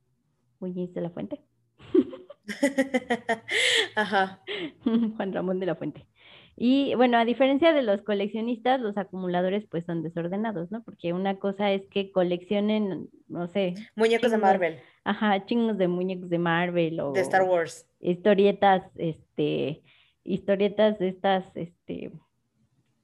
Muñiz 0.60 0.94
de 0.94 1.02
la 1.02 1.10
Fuente. 1.10 1.42
Ajá. 3.96 4.42
Juan 5.16 5.34
Ramón 5.34 5.60
de 5.60 5.66
la 5.66 5.76
Fuente. 5.76 6.06
Y 6.56 6.94
bueno, 6.96 7.18
a 7.18 7.26
diferencia 7.26 7.74
de 7.74 7.82
los 7.82 8.02
coleccionistas, 8.02 8.80
los 8.80 8.98
acumuladores 8.98 9.66
pues 9.70 9.86
son 9.86 10.04
desordenados, 10.04 10.72
¿no? 10.72 10.84
Porque 10.84 11.14
una 11.14 11.40
cosa 11.40 11.72
es 11.72 11.86
que 11.88 12.12
coleccionen, 12.12 13.10
no 13.28 13.48
sé. 13.48 13.76
Muñecos 13.96 14.32
de 14.32 14.38
Marvel. 14.38 14.80
Ajá, 15.04 15.46
chingos 15.46 15.78
de 15.78 15.88
muñecos 15.88 16.30
de 16.30 16.38
Marvel 16.38 17.00
o. 17.00 17.14
De 17.14 17.22
Star 17.22 17.44
Wars. 17.44 17.88
Historietas, 18.00 18.84
este, 18.96 19.82
historietas 20.24 21.00
de 21.00 21.08
estas, 21.10 21.46
este, 21.56 22.12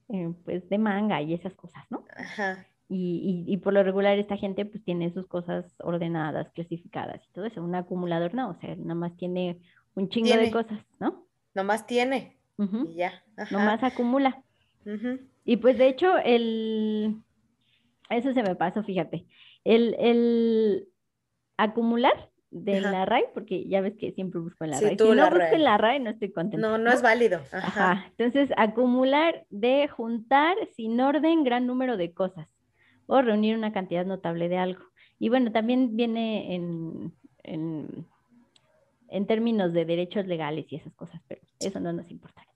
eh, 0.10 0.34
pues 0.46 0.68
de 0.70 0.78
manga 0.78 1.22
y 1.22 1.34
esas 1.34 1.54
cosas, 1.56 1.84
¿no? 1.90 2.06
Ajá. 2.16 2.68
Y, 2.90 3.44
y, 3.48 3.54
y, 3.54 3.58
por 3.58 3.74
lo 3.74 3.84
regular 3.84 4.18
esta 4.18 4.38
gente 4.38 4.66
pues 4.66 4.82
tiene 4.86 5.12
sus 5.12 5.28
cosas 5.28 5.76
ordenadas, 5.80 6.50
clasificadas 6.52 7.22
y 7.26 7.34
todo 7.34 7.46
eso. 7.46 7.62
Un 7.62 7.76
acumulador 7.76 8.34
no, 8.34 8.52
o 8.52 8.56
sea, 8.56 8.76
nada 8.76 8.96
más 8.96 9.18
tiene 9.18 9.60
un 9.94 10.08
chingo 10.08 10.38
de 10.38 10.52
cosas, 10.52 10.80
¿no? 11.00 11.28
Nomás 11.54 11.86
tiene 11.86 12.37
y 12.58 12.96
ya. 12.96 13.24
Nomás 13.52 13.84
acumula. 13.84 14.44
Y 15.46 15.58
pues 15.58 15.78
de 15.78 15.88
hecho, 15.88 16.18
el... 16.18 17.22
Eso 18.10 18.34
se 18.34 18.44
me 18.44 18.56
pasó, 18.56 18.84
fíjate. 18.84 19.26
El, 19.64 19.96
el 20.00 20.88
acumular 21.58 22.30
de 22.50 22.80
la 22.80 23.06
RAI, 23.06 23.26
porque 23.34 23.68
ya 23.68 23.82
ves 23.82 23.96
que 23.98 24.14
siempre 24.14 24.40
busco 24.40 24.64
en 24.64 24.72
la 24.72 24.80
RAI. 24.80 24.98
Si 24.98 25.04
no 25.04 25.30
busco 25.30 25.56
en 25.56 25.64
la 25.64 25.78
RAI, 25.78 26.00
no 26.00 26.10
estoy 26.10 26.32
contenta. 26.32 26.66
No, 26.66 26.78
no, 26.78 26.90
es 26.92 27.02
válido. 27.02 27.42
Ajá. 27.52 28.06
Entonces, 28.18 28.50
acumular 28.56 29.46
de 29.50 29.88
juntar 29.90 30.56
sin 30.76 31.00
orden 31.02 31.44
gran 31.44 31.68
número 31.68 31.98
de 31.98 32.14
cosas 32.14 32.48
o 33.06 33.22
reunir 33.22 33.58
una 33.58 33.74
cantidad 33.74 34.06
notable 34.06 34.48
de 34.48 34.58
algo. 34.58 34.84
Y 35.20 35.30
bueno, 35.30 35.52
también 35.52 35.98
viene 35.98 36.56
en, 36.56 37.14
en, 37.44 38.06
en 39.10 39.28
términos 39.28 39.74
de 39.74 39.84
derechos 39.84 40.28
legales 40.28 40.66
y 40.70 40.78
esas 40.78 40.94
cosas, 40.94 41.22
pero 41.28 41.42
eso 41.60 41.80
no 41.80 41.92
nos 41.92 42.10
importa. 42.10 42.47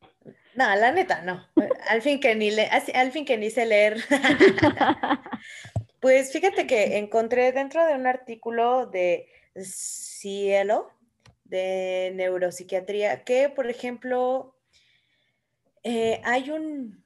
No, 0.56 0.76
la 0.76 0.92
neta, 0.92 1.22
no. 1.22 1.48
Al 1.88 2.02
fin 2.02 2.20
que 2.20 2.36
ni, 2.36 2.52
le, 2.52 2.68
al 2.68 3.12
fin 3.12 3.26
que 3.26 3.38
ni 3.38 3.50
sé 3.50 3.66
leer. 3.66 3.98
pues 6.00 6.32
fíjate 6.32 6.68
que 6.68 6.98
encontré 6.98 7.52
dentro 7.52 7.86
de 7.86 7.96
un 7.96 8.06
artículo 8.06 8.86
de 8.86 9.28
Cielo, 9.56 10.92
de 11.46 12.12
neuropsiquiatría, 12.16 13.24
que, 13.24 13.50
por 13.50 13.70
ejemplo, 13.70 14.58
eh, 15.84 16.22
hay 16.24 16.52
un, 16.52 17.04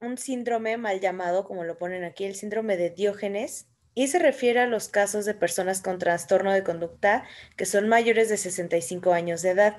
un 0.00 0.18
síndrome 0.18 0.76
mal 0.76 1.00
llamado, 1.00 1.44
como 1.44 1.64
lo 1.64 1.78
ponen 1.78 2.04
aquí, 2.04 2.24
el 2.24 2.34
síndrome 2.34 2.76
de 2.76 2.90
Diógenes, 2.90 3.68
y 3.94 4.08
se 4.08 4.18
refiere 4.18 4.60
a 4.60 4.66
los 4.66 4.88
casos 4.88 5.24
de 5.24 5.34
personas 5.34 5.82
con 5.82 5.98
trastorno 5.98 6.52
de 6.52 6.62
conducta 6.62 7.24
que 7.56 7.66
son 7.66 7.88
mayores 7.88 8.28
de 8.28 8.36
65 8.36 9.12
años 9.12 9.42
de 9.42 9.50
edad. 9.50 9.78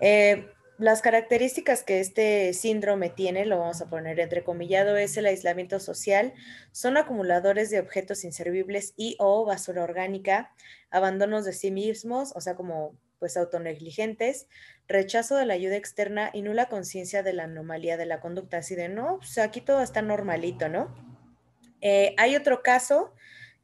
Eh, 0.00 0.48
las 0.82 1.00
características 1.00 1.84
que 1.84 2.00
este 2.00 2.52
síndrome 2.54 3.08
tiene, 3.08 3.46
lo 3.46 3.60
vamos 3.60 3.80
a 3.80 3.88
poner 3.88 4.18
entrecomillado, 4.18 4.96
es 4.96 5.16
el 5.16 5.26
aislamiento 5.26 5.78
social, 5.78 6.34
son 6.72 6.96
acumuladores 6.96 7.70
de 7.70 7.78
objetos 7.78 8.24
inservibles 8.24 8.92
y 8.96 9.14
o 9.20 9.44
basura 9.44 9.84
orgánica, 9.84 10.52
abandonos 10.90 11.44
de 11.44 11.52
sí 11.52 11.70
mismos, 11.70 12.32
o 12.34 12.40
sea, 12.40 12.56
como 12.56 12.96
pues 13.20 13.36
autonegligentes, 13.36 14.48
rechazo 14.88 15.36
de 15.36 15.46
la 15.46 15.54
ayuda 15.54 15.76
externa 15.76 16.30
y 16.32 16.42
nula 16.42 16.68
conciencia 16.68 17.22
de 17.22 17.32
la 17.32 17.44
anomalía 17.44 17.96
de 17.96 18.06
la 18.06 18.18
conducta, 18.18 18.56
así 18.56 18.74
de, 18.74 18.88
no, 18.88 19.18
pues 19.18 19.38
aquí 19.38 19.60
todo 19.60 19.82
está 19.82 20.02
normalito, 20.02 20.68
¿no? 20.68 20.92
Eh, 21.80 22.12
hay 22.18 22.34
otro 22.34 22.60
caso 22.64 23.14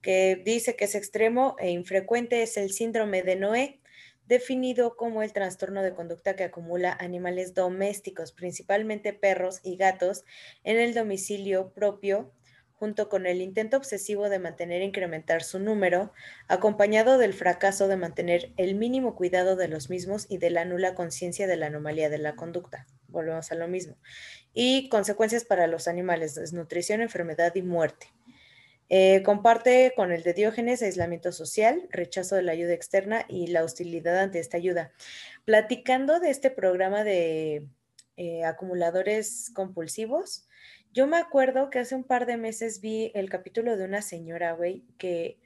que 0.02 0.40
dice 0.44 0.76
que 0.76 0.84
es 0.84 0.94
extremo 0.94 1.56
e 1.58 1.70
infrecuente, 1.70 2.42
es 2.44 2.56
el 2.56 2.70
síndrome 2.70 3.24
de 3.24 3.34
Noé, 3.34 3.80
definido 4.28 4.94
como 4.94 5.22
el 5.22 5.32
trastorno 5.32 5.82
de 5.82 5.94
conducta 5.94 6.36
que 6.36 6.44
acumula 6.44 6.96
animales 7.00 7.54
domésticos, 7.54 8.32
principalmente 8.32 9.14
perros 9.14 9.60
y 9.64 9.76
gatos, 9.76 10.24
en 10.64 10.78
el 10.78 10.94
domicilio 10.94 11.72
propio, 11.72 12.30
junto 12.74 13.08
con 13.08 13.26
el 13.26 13.40
intento 13.40 13.78
obsesivo 13.78 14.28
de 14.28 14.38
mantener 14.38 14.82
e 14.82 14.84
incrementar 14.84 15.42
su 15.42 15.58
número, 15.58 16.12
acompañado 16.46 17.18
del 17.18 17.32
fracaso 17.32 17.88
de 17.88 17.96
mantener 17.96 18.52
el 18.56 18.76
mínimo 18.76 19.16
cuidado 19.16 19.56
de 19.56 19.66
los 19.66 19.90
mismos 19.90 20.26
y 20.28 20.38
de 20.38 20.50
la 20.50 20.64
nula 20.64 20.94
conciencia 20.94 21.46
de 21.46 21.56
la 21.56 21.66
anomalía 21.66 22.08
de 22.10 22.18
la 22.18 22.36
conducta. 22.36 22.86
Volvemos 23.08 23.50
a 23.50 23.56
lo 23.56 23.66
mismo. 23.66 23.96
Y 24.52 24.90
consecuencias 24.90 25.44
para 25.44 25.66
los 25.66 25.88
animales, 25.88 26.34
desnutrición, 26.34 27.00
enfermedad 27.00 27.54
y 27.56 27.62
muerte. 27.62 28.08
Eh, 28.90 29.22
comparte 29.22 29.92
con 29.94 30.12
el 30.12 30.22
de 30.22 30.32
Diógenes 30.32 30.82
aislamiento 30.82 31.30
social, 31.30 31.88
rechazo 31.90 32.36
de 32.36 32.42
la 32.42 32.52
ayuda 32.52 32.72
externa 32.72 33.26
y 33.28 33.48
la 33.48 33.62
hostilidad 33.62 34.18
ante 34.18 34.38
esta 34.38 34.56
ayuda. 34.56 34.92
Platicando 35.44 36.20
de 36.20 36.30
este 36.30 36.50
programa 36.50 37.04
de 37.04 37.66
eh, 38.16 38.44
acumuladores 38.44 39.50
compulsivos, 39.54 40.48
yo 40.92 41.06
me 41.06 41.18
acuerdo 41.18 41.68
que 41.68 41.80
hace 41.80 41.94
un 41.94 42.04
par 42.04 42.24
de 42.24 42.38
meses 42.38 42.80
vi 42.80 43.12
el 43.14 43.28
capítulo 43.28 43.76
de 43.76 43.84
una 43.84 44.00
señora, 44.00 44.52
güey, 44.52 44.84
que, 44.96 45.38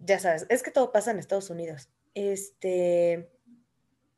ya 0.00 0.20
sabes, 0.20 0.46
es 0.48 0.62
que 0.62 0.70
todo 0.70 0.92
pasa 0.92 1.10
en 1.10 1.18
Estados 1.18 1.50
Unidos. 1.50 1.88
Este, 2.14 3.28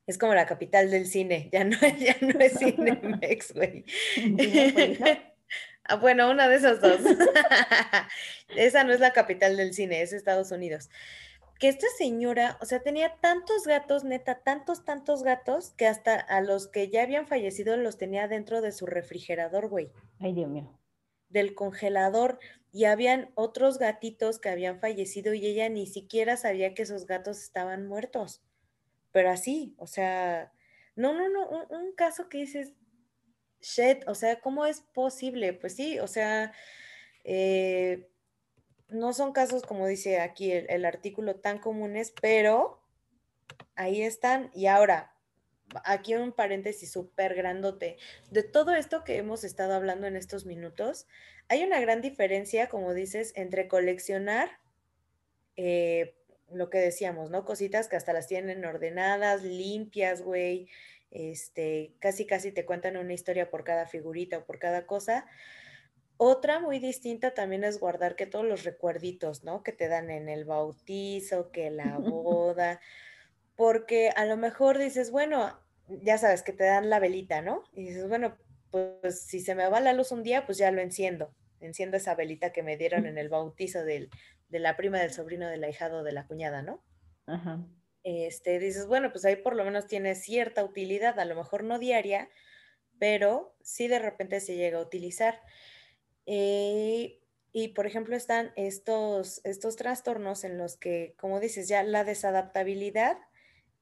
es 0.07 0.19
como 0.19 0.35
la 0.35 0.47
capital 0.47 0.91
del 0.91 1.07
cine, 1.07 1.49
ya 1.51 1.65
no, 1.65 1.79
ya 1.99 2.17
no 2.21 2.39
es 2.41 2.53
Cinemex, 2.59 3.55
güey. 3.55 3.85
Ah, 5.85 5.97
bueno, 5.97 6.31
una 6.31 6.49
de 6.49 6.57
esas 6.57 6.81
dos. 6.81 7.01
Esa 8.57 8.85
no 8.85 8.93
es 8.93 9.01
la 9.01 9.13
capital 9.13 9.57
del 9.57 9.75
cine, 9.75 10.03
es 10.03 10.13
Estados 10.13 10.51
Unidos. 10.51 10.89
Que 11.59 11.69
esta 11.69 11.87
señora, 11.99 12.59
o 12.61 12.65
sea, 12.65 12.81
tenía 12.83 13.17
tantos 13.21 13.67
gatos, 13.67 14.05
neta, 14.05 14.41
tantos, 14.43 14.85
tantos 14.85 15.23
gatos, 15.23 15.73
que 15.77 15.87
hasta 15.87 16.15
a 16.15 16.41
los 16.41 16.69
que 16.69 16.89
ya 16.89 17.03
habían 17.03 17.27
fallecido 17.27 17.77
los 17.77 17.99
tenía 17.99 18.29
dentro 18.29 18.63
de 18.63 18.73
su 18.73 18.87
refrigerador, 18.87 19.69
güey. 19.69 19.91
Ay, 20.19 20.33
Dios 20.33 20.49
mío. 20.49 20.79
Del 21.29 21.55
congelador. 21.55 22.39
Y 22.73 22.85
habían 22.85 23.31
otros 23.35 23.79
gatitos 23.79 24.39
que 24.39 24.49
habían 24.49 24.79
fallecido 24.79 25.35
y 25.35 25.45
ella 25.45 25.69
ni 25.69 25.87
siquiera 25.87 26.37
sabía 26.37 26.73
que 26.73 26.83
esos 26.83 27.07
gatos 27.07 27.43
estaban 27.43 27.87
muertos. 27.87 28.43
Pero 29.13 29.31
así, 29.31 29.75
o 29.77 29.87
sea, 29.87 30.53
no, 30.95 31.13
no, 31.13 31.29
no, 31.29 31.67
un 31.69 31.93
caso 31.95 32.29
que 32.29 32.39
dices, 32.39 32.75
o 34.07 34.15
sea, 34.15 34.41
¿cómo 34.41 34.67
es 34.67 34.81
posible? 34.81 35.53
Pues 35.53 35.77
sí, 35.77 35.99
o 35.99 36.07
sea, 36.07 36.53
eh, 37.25 38.09
no 38.89 39.13
son 39.13 39.33
casos 39.33 39.63
como 39.63 39.87
dice 39.87 40.21
aquí 40.21 40.53
el, 40.53 40.85
artículo 40.85 41.37
tan 41.37 41.59
comunes, 41.59 42.13
pero 42.21 42.83
ahí 43.77 44.03
están. 44.03 44.51
Y 44.55 44.67
ahora, 44.67 45.15
aquí 45.85 46.15
un 46.15 46.33
paréntesis 46.33 46.91
súper 46.91 47.35
grandote. 47.35 47.99
De 48.31 48.43
todo 48.43 48.75
esto 48.75 49.05
que 49.05 49.17
hemos 49.17 49.45
estado 49.45 49.75
hablando 49.75 50.07
en 50.07 50.17
estos 50.17 50.47
minutos, 50.47 51.07
hay 51.49 51.63
una 51.65 51.81
gran 51.81 52.01
diferencia, 52.01 52.69
como 52.69 52.95
dices, 52.95 53.33
entre 53.37 53.69
coleccionar 53.69 54.61
eh, 55.57 56.17
lo 56.53 56.71
que 56.71 56.79
decíamos, 56.79 57.31
¿no? 57.31 57.45
Cositas 57.45 57.89
que 57.89 57.97
hasta 57.97 58.13
las 58.13 58.27
tienen 58.27 58.65
ordenadas, 58.65 59.43
limpias, 59.43 60.23
güey, 60.23 60.69
este, 61.11 61.97
casi 62.01 62.27
casi 62.27 62.53
te 62.53 62.65
cuentan 62.67 62.97
una 62.97 63.13
historia 63.15 63.51
por 63.51 63.65
cada 63.65 63.87
figurita 63.87 64.39
o 64.39 64.45
por 64.47 64.59
cada 64.59 64.87
cosa, 64.87 65.27
Otra 66.23 66.61
muy 66.61 66.79
distinta 66.81 67.33
también 67.35 67.65
es 67.65 67.81
guardar 67.81 68.15
que 68.15 68.27
todos 68.27 68.45
los 68.45 68.65
recuerditos, 68.65 69.43
¿no? 69.43 69.63
Que 69.63 69.73
te 69.73 69.89
dan 69.89 70.11
en 70.11 70.29
el 70.29 70.45
bautizo, 70.45 71.51
que 71.51 71.71
la 71.71 71.99
boda, 71.99 72.81
porque 73.57 74.11
a 74.17 74.27
lo 74.27 74.37
mejor 74.37 74.79
dices, 74.79 75.11
bueno, 75.11 75.61
ya 75.89 76.19
sabes 76.19 76.43
que 76.43 76.53
te 76.53 76.65
dan 76.65 76.91
la 76.91 77.01
velita, 77.01 77.43
¿no? 77.43 77.65
Y 77.75 77.85
dices, 77.85 78.09
bueno, 78.09 78.39
pues 78.71 79.23
si 79.27 79.41
se 79.41 79.55
me 79.55 79.69
va 79.69 79.81
la 79.81 79.93
luz 79.95 80.13
un 80.13 80.23
día, 80.23 80.47
pues 80.47 80.59
ya 80.59 80.71
lo 80.73 80.81
enciendo. 80.83 81.35
Enciendo 81.61 81.97
esa 81.97 82.15
velita 82.15 82.53
que 82.53 82.63
me 82.63 82.77
dieron 82.77 83.07
en 83.07 83.19
el 83.19 83.29
bautizo 83.31 83.85
de 83.85 84.11
la 84.51 84.77
prima, 84.77 84.99
del 85.01 85.13
sobrino, 85.13 85.49
del 85.49 85.65
ahijado, 85.65 86.03
de 86.05 86.13
la 86.13 86.27
cuñada, 86.27 86.63
¿no? 86.63 86.85
Ajá. 87.27 87.67
Este, 88.03 88.59
dices, 88.59 88.87
bueno, 88.87 89.13
pues 89.13 89.25
ahí 89.25 89.37
por 89.37 89.57
lo 89.57 89.65
menos 89.65 89.87
tiene 89.87 90.15
cierta 90.15 90.65
utilidad, 90.65 91.19
a 91.19 91.25
lo 91.25 91.35
mejor 91.35 91.65
no 91.65 91.79
diaria, 91.79 92.29
pero 92.99 93.55
sí 93.63 93.89
de 93.89 93.99
repente 93.99 94.41
se 94.41 94.57
llega 94.57 94.79
a 94.79 94.83
utilizar. 94.83 95.41
Eh, 96.27 97.21
y 97.53 97.69
por 97.69 97.87
ejemplo 97.87 98.17
están 98.17 98.53
estos, 98.57 99.41
estos 99.45 99.77
trastornos 99.77 100.45
en 100.45 100.59
los 100.59 100.77
que, 100.77 101.15
como 101.19 101.41
dices, 101.41 101.69
ya 101.69 101.83
la 101.83 102.05
desadaptabilidad 102.05 103.19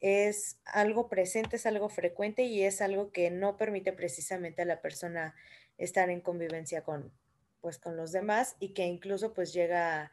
es 0.00 0.60
algo 0.64 1.08
presente, 1.08 1.56
es 1.56 1.66
algo 1.66 1.88
frecuente 1.88 2.44
y 2.44 2.62
es 2.62 2.80
algo 2.80 3.10
que 3.12 3.30
no 3.30 3.56
permite 3.56 3.92
precisamente 3.92 4.62
a 4.62 4.64
la 4.64 4.80
persona 4.80 5.34
estar 5.76 6.08
en 6.10 6.20
convivencia 6.20 6.82
con, 6.82 7.12
pues, 7.60 7.78
con 7.78 7.96
los 7.96 8.12
demás 8.12 8.56
y 8.60 8.74
que 8.74 8.86
incluso 8.86 9.32
pues 9.34 9.52
llega 9.52 10.10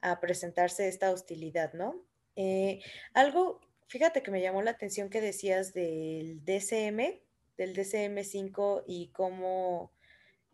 a, 0.00 0.20
presentarse 0.20 0.88
esta 0.88 1.10
hostilidad, 1.10 1.74
¿no? 1.74 2.02
Eh, 2.36 2.80
algo, 3.14 3.60
fíjate 3.88 4.22
que 4.22 4.30
me 4.30 4.40
llamó 4.40 4.62
la 4.62 4.72
atención 4.72 5.10
que 5.10 5.20
decías 5.20 5.72
del 5.74 6.44
DCM, 6.44 7.20
del 7.56 7.74
DCM5 7.74 8.84
y 8.86 9.08
cómo 9.08 9.92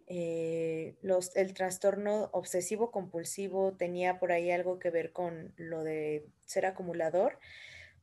eh, 0.06 0.96
los, 1.02 1.34
el 1.36 1.54
trastorno 1.54 2.30
obsesivo 2.32 2.90
compulsivo 2.90 3.76
tenía 3.76 4.18
por 4.18 4.32
ahí 4.32 4.50
algo 4.50 4.78
que 4.78 4.90
ver 4.90 5.12
con 5.12 5.52
lo 5.56 5.84
de 5.84 6.26
ser 6.46 6.66
acumulador 6.66 7.38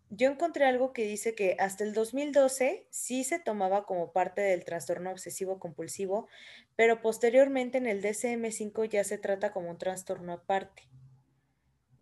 yo 0.09 0.29
encontré 0.29 0.65
algo 0.65 0.93
que 0.93 1.05
dice 1.05 1.35
que 1.35 1.57
hasta 1.59 1.83
el 1.83 1.93
2012 1.93 2.87
sí 2.89 3.23
se 3.23 3.39
tomaba 3.39 3.85
como 3.85 4.11
parte 4.11 4.41
del 4.41 4.63
trastorno 4.63 5.11
obsesivo 5.11 5.59
compulsivo, 5.59 6.27
pero 6.75 7.01
posteriormente 7.01 7.77
en 7.77 7.87
el 7.87 8.01
DCM5 8.01 8.87
ya 8.89 9.03
se 9.03 9.17
trata 9.17 9.51
como 9.51 9.71
un 9.71 9.77
trastorno 9.77 10.33
aparte. 10.33 10.83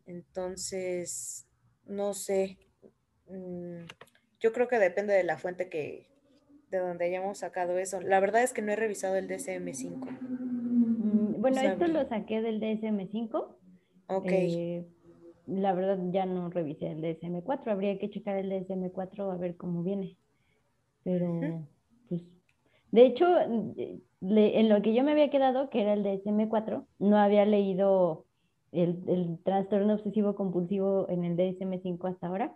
Entonces, 0.06 1.48
no 1.88 2.13
sé, 2.13 2.58
mm, 3.28 3.86
yo 4.40 4.52
creo 4.52 4.68
que 4.68 4.80
depende 4.80 5.13
de 5.13 5.24
la 5.24 5.38
fuente 5.38 5.70
que, 5.70 6.08
de 6.70 6.80
donde 6.80 7.06
hayamos 7.06 7.40
sacado 7.40 7.78
eso. 7.78 8.02
La 8.02 8.20
verdad 8.20 8.44
es 8.44 8.54
que 8.54 8.62
no 8.62 8.72
he 8.72 8.75
revisado 8.75 9.16
el 9.16 9.28
DCM5. 9.28 9.98
Mm, 10.00 11.42
bueno, 11.42 11.62
esto 11.62 11.88
lo 11.88 12.06
saqué 12.06 12.42
del 12.42 12.60
DSM5. 12.60 13.58
Ok. 14.08 14.32
Eh, 14.32 14.86
la 15.46 15.74
verdad 15.74 16.00
ya 16.12 16.25
no 16.25 16.50
revisé 16.50 16.92
el 16.92 17.02
DSM4, 17.02 17.72
habría 17.72 17.98
que 18.00 18.10
checar 18.10 18.38
el 18.38 18.50
DSM4 18.50 19.32
a 19.32 19.38
ver 19.38 19.58
cómo 19.58 19.84
viene. 19.84 20.18
Pero, 21.04 21.68
pues, 22.08 22.22
de 22.92 23.06
hecho, 23.06 23.25
en 23.42 24.70
lo 24.70 24.82
que 24.82 24.94
yo 24.94 25.04
me 25.04 25.12
había 25.12 25.30
quedado, 25.30 25.70
que 25.70 25.82
era 25.82 25.94
el 25.94 26.04
DSM4, 26.04 26.86
no 27.00 27.18
había 27.18 27.46
leído 27.46 28.25
el, 28.74 29.03
el 29.08 29.39
trastorno 29.44 29.94
obsesivo 29.94 30.36
compulsivo 30.36 31.08
en 31.10 31.24
el 31.24 31.38
DSM5 31.38 32.10
hasta 32.10 32.27
ahora. 32.27 32.56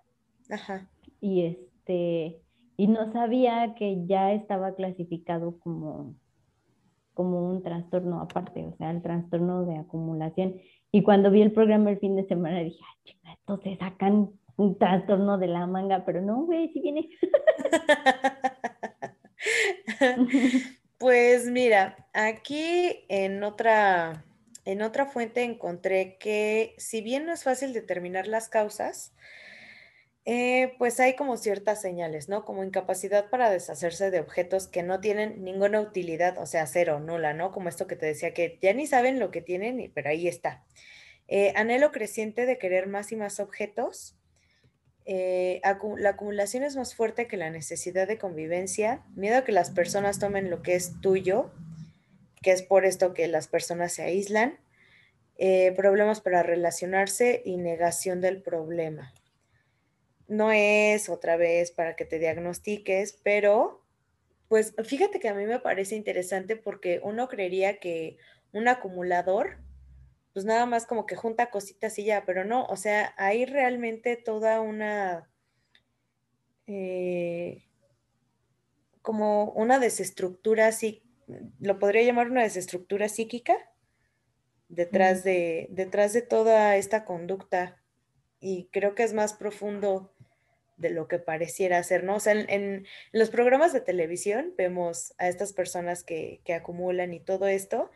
Ajá. 0.49 0.89
Y 1.21 1.43
este, 1.43 2.41
y 2.77 2.87
no 2.87 3.11
sabía 3.11 3.73
que 3.75 4.05
ya 4.05 4.33
estaba 4.33 4.75
clasificado 4.75 5.57
como, 5.59 6.15
como 7.15 7.49
un 7.49 7.63
trastorno 7.63 8.21
aparte, 8.21 8.65
o 8.67 8.75
sea, 8.77 8.91
el 8.91 9.01
trastorno 9.01 9.65
de 9.65 9.77
acumulación. 9.77 10.55
Y 10.91 11.01
cuando 11.01 11.31
vi 11.31 11.41
el 11.41 11.51
programa 11.51 11.89
el 11.89 11.99
fin 11.99 12.15
de 12.15 12.27
semana 12.27 12.59
dije, 12.59 12.79
ay, 12.81 12.95
chinga, 13.03 13.33
entonces 13.33 13.79
sacan 13.79 14.29
un 14.57 14.77
trastorno 14.77 15.39
de 15.39 15.47
la 15.47 15.65
manga, 15.65 16.05
pero 16.05 16.21
no, 16.21 16.45
güey, 16.45 16.71
si 16.71 16.81
viene. 16.81 17.09
pues 20.99 21.49
mira, 21.49 22.07
aquí 22.13 23.05
en 23.09 23.43
otra, 23.43 24.23
en 24.67 24.81
otra 24.81 25.05
fuente 25.05 25.43
encontré 25.43 26.17
que 26.17 26.75
si 26.77 26.99
bien 26.99 27.25
no 27.25 27.31
es 27.31 27.45
fácil 27.45 27.71
determinar 27.71 28.27
las 28.27 28.49
causas, 28.49 29.13
eh, 30.25 30.73
pues 30.77 30.99
hay 30.99 31.15
como 31.15 31.37
ciertas 31.37 31.81
señales, 31.81 32.27
¿no? 32.27 32.43
Como 32.43 32.65
incapacidad 32.65 33.29
para 33.29 33.49
deshacerse 33.49 34.11
de 34.11 34.19
objetos 34.19 34.67
que 34.67 34.83
no 34.83 34.99
tienen 34.99 35.41
ninguna 35.41 35.79
utilidad, 35.79 36.37
o 36.37 36.45
sea, 36.45 36.67
cero, 36.67 36.99
nula, 36.99 37.33
¿no? 37.33 37.53
Como 37.53 37.69
esto 37.69 37.87
que 37.87 37.95
te 37.95 38.07
decía, 38.07 38.33
que 38.33 38.59
ya 38.61 38.73
ni 38.73 38.87
saben 38.87 39.19
lo 39.19 39.31
que 39.31 39.41
tienen, 39.41 39.89
pero 39.95 40.09
ahí 40.09 40.27
está. 40.27 40.65
Eh, 41.29 41.53
anhelo 41.55 41.93
creciente 41.93 42.45
de 42.45 42.57
querer 42.57 42.87
más 42.87 43.13
y 43.13 43.15
más 43.15 43.39
objetos. 43.39 44.17
Eh, 45.05 45.61
la 45.97 46.09
acumulación 46.09 46.63
es 46.63 46.75
más 46.75 46.93
fuerte 46.93 47.27
que 47.27 47.37
la 47.37 47.51
necesidad 47.51 48.05
de 48.05 48.17
convivencia. 48.17 49.05
Miedo 49.15 49.37
a 49.37 49.45
que 49.45 49.53
las 49.53 49.69
personas 49.69 50.19
tomen 50.19 50.49
lo 50.49 50.61
que 50.61 50.75
es 50.75 50.99
tuyo, 50.99 51.53
que 52.41 52.51
es 52.51 52.61
por 52.63 52.85
esto 52.85 53.13
que 53.13 53.27
las 53.27 53.47
personas 53.47 53.93
se 53.93 54.03
aíslan. 54.03 54.59
problemas 55.75 56.21
para 56.21 56.43
relacionarse 56.43 57.41
y 57.45 57.57
negación 57.57 58.21
del 58.21 58.41
problema 58.41 59.13
no 60.27 60.51
es 60.51 61.09
otra 61.09 61.37
vez 61.37 61.71
para 61.71 61.95
que 61.95 62.05
te 62.05 62.19
diagnostiques, 62.19 63.19
pero 63.23 63.83
pues 64.47 64.73
fíjate 64.83 65.19
que 65.19 65.29
a 65.29 65.33
mí 65.33 65.45
me 65.45 65.59
parece 65.59 65.95
interesante 65.95 66.55
porque 66.55 66.99
uno 67.03 67.27
creería 67.27 67.79
que 67.79 68.17
un 68.51 68.67
acumulador, 68.67 69.57
pues 70.33 70.45
nada 70.45 70.65
más 70.65 70.85
como 70.85 71.05
que 71.05 71.15
junta 71.15 71.49
cositas 71.49 71.97
y 71.99 72.05
ya, 72.05 72.25
pero 72.25 72.45
no, 72.45 72.65
o 72.65 72.75
sea, 72.75 73.13
hay 73.17 73.45
realmente 73.45 74.15
toda 74.15 74.61
una, 74.61 75.29
eh, 76.67 77.63
como 79.01 79.51
una 79.51 79.79
desestructura, 79.79 80.67
así, 80.67 81.03
lo 81.59 81.79
podría 81.79 82.03
llamar 82.03 82.31
una 82.31 82.43
desestructura 82.43 83.09
psíquica 83.09 83.57
detrás, 84.69 85.23
de, 85.23 85.67
detrás 85.71 86.13
de 86.13 86.21
toda 86.21 86.75
esta 86.77 87.05
conducta 87.05 87.81
y 88.39 88.69
creo 88.71 88.95
que 88.95 89.03
es 89.03 89.13
más 89.13 89.33
profundo 89.33 90.13
de 90.77 90.91
lo 90.91 91.07
que 91.07 91.17
pareciera 91.17 91.81
ser, 91.83 92.03
¿no? 92.03 92.15
O 92.15 92.19
sea, 92.19 92.33
en, 92.33 92.85
los 93.11 93.29
programas 93.29 93.73
de 93.73 93.81
televisión 93.81 94.53
vemos 94.57 95.13
a 95.17 95.27
estas 95.27 95.53
personas 95.53 96.03
que, 96.03 96.41
acumulan 96.55 97.13
y 97.13 97.19
todo 97.19 97.47
esto, 97.47 97.89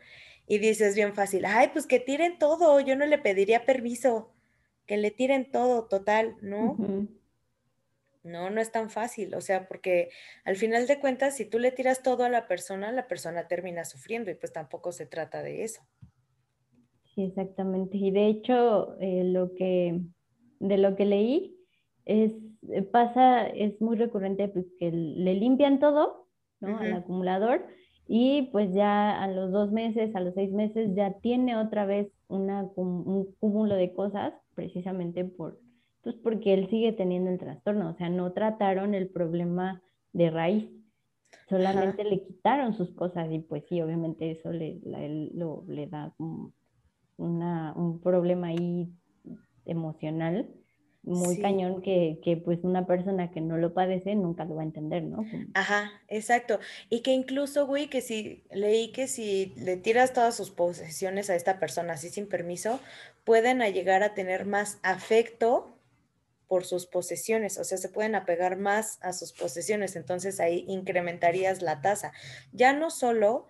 y 0.48 0.58
dices 0.58 0.96
bien 0.96 1.14
fácil, 1.14 1.44
ay, 1.44 1.70
pues 1.72 1.86
que 1.86 2.00
tiren 2.00 2.38
todo, 2.38 2.80
yo 2.80 2.96
no 2.96 3.06
le 3.06 3.18
pediría 3.18 3.64
permiso, 3.64 4.32
que 4.86 4.96
le 4.96 5.12
tiren 5.12 5.50
todo, 5.50 5.86
total, 5.86 6.36
¿no? 6.42 6.76
No, 8.24 8.50
no 8.50 8.60
es 8.60 8.70
tan 8.70 8.88
fácil, 8.88 9.34
o 9.34 9.40
sea, 9.40 9.66
porque 9.66 10.10
al 10.44 10.56
final 10.56 10.86
de 10.86 11.00
cuentas, 11.00 11.36
si 11.36 11.44
tú 11.44 11.58
le 11.58 11.72
tiras 11.72 12.02
todo 12.02 12.24
a 12.24 12.28
la 12.28 12.46
persona, 12.46 12.92
la 12.92 13.08
persona 13.08 13.48
termina 13.48 13.84
sufriendo 13.84 14.30
y 14.30 14.34
pues 14.34 14.52
tampoco 14.52 14.92
se 14.92 15.06
trata 15.06 15.42
de 15.42 15.64
eso. 15.64 15.82
Sí, 17.14 17.24
exactamente. 17.24 17.96
Y 17.96 18.10
de 18.12 18.28
hecho, 18.28 18.96
eh, 19.00 19.24
lo 19.24 19.54
que, 19.54 20.00
de 20.60 20.78
lo 20.78 20.94
que 20.94 21.04
leí, 21.04 21.56
es, 22.04 22.32
eh, 22.70 22.82
pasa, 22.82 23.46
es 23.48 23.80
muy 23.80 23.96
recurrente 23.96 24.48
pues, 24.48 24.66
que 24.78 24.90
le 24.92 25.34
limpian 25.34 25.80
todo, 25.80 26.28
¿no? 26.60 26.78
Al 26.78 26.92
acumulador 26.92 27.66
y 28.06 28.50
pues 28.52 28.72
ya 28.74 29.22
a 29.22 29.26
los 29.28 29.52
dos 29.52 29.72
meses, 29.72 30.14
a 30.14 30.20
los 30.20 30.34
seis 30.34 30.52
meses 30.52 30.94
ya 30.94 31.12
tiene 31.20 31.56
otra 31.56 31.86
vez 31.86 32.08
una, 32.28 32.68
un 32.76 33.32
cúmulo 33.40 33.74
de 33.74 33.92
cosas 33.94 34.34
precisamente 34.54 35.24
por, 35.24 35.58
pues 36.02 36.16
porque 36.16 36.54
él 36.54 36.68
sigue 36.68 36.92
teniendo 36.92 37.30
el 37.30 37.38
trastorno, 37.38 37.90
o 37.90 37.94
sea, 37.94 38.08
no 38.08 38.32
trataron 38.32 38.94
el 38.94 39.08
problema 39.08 39.82
de 40.12 40.30
raíz, 40.30 40.70
solamente 41.48 42.04
le 42.04 42.22
quitaron 42.22 42.74
sus 42.74 42.90
cosas 42.92 43.30
y 43.30 43.38
pues 43.38 43.64
sí, 43.68 43.80
obviamente 43.80 44.30
eso 44.30 44.52
le, 44.52 44.80
lo, 45.34 45.64
le 45.68 45.86
da 45.86 46.14
una, 47.16 47.72
un 47.76 48.00
problema 48.00 48.48
ahí 48.48 48.92
emocional 49.64 50.48
muy 51.04 51.40
cañón 51.40 51.82
que, 51.82 52.20
que, 52.22 52.36
pues 52.36 52.60
una 52.62 52.86
persona 52.86 53.32
que 53.32 53.40
no 53.40 53.56
lo 53.56 53.74
padece 53.74 54.14
nunca 54.14 54.44
lo 54.44 54.54
va 54.54 54.62
a 54.62 54.66
entender, 54.66 55.02
¿no? 55.02 55.24
Ajá, 55.54 55.90
exacto. 56.06 56.60
Y 56.90 57.00
que 57.00 57.12
incluso, 57.12 57.66
güey, 57.66 57.88
que 57.88 58.00
si 58.00 58.44
leí 58.52 58.92
que 58.92 59.08
si 59.08 59.52
le 59.56 59.76
tiras 59.76 60.12
todas 60.12 60.36
sus 60.36 60.50
posesiones 60.50 61.28
a 61.28 61.34
esta 61.34 61.58
persona 61.58 61.94
así 61.94 62.08
sin 62.08 62.28
permiso, 62.28 62.78
pueden 63.24 63.60
llegar 63.72 64.04
a 64.04 64.14
tener 64.14 64.46
más 64.46 64.78
afecto 64.84 65.76
por 66.52 66.66
sus 66.66 66.84
posesiones, 66.84 67.56
o 67.56 67.64
sea, 67.64 67.78
se 67.78 67.88
pueden 67.88 68.14
apegar 68.14 68.58
más 68.58 68.98
a 69.00 69.14
sus 69.14 69.32
posesiones, 69.32 69.96
entonces 69.96 70.38
ahí 70.38 70.66
incrementarías 70.68 71.62
la 71.62 71.80
tasa. 71.80 72.12
Ya 72.52 72.74
no 72.74 72.90
solo 72.90 73.46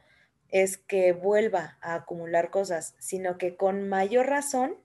es 0.50 0.78
que 0.78 1.12
vuelva 1.12 1.78
a 1.80 1.94
acumular 1.94 2.50
cosas, 2.50 2.94
sino 3.00 3.38
que 3.38 3.56
con 3.56 3.88
mayor 3.88 4.28
razón 4.28 4.76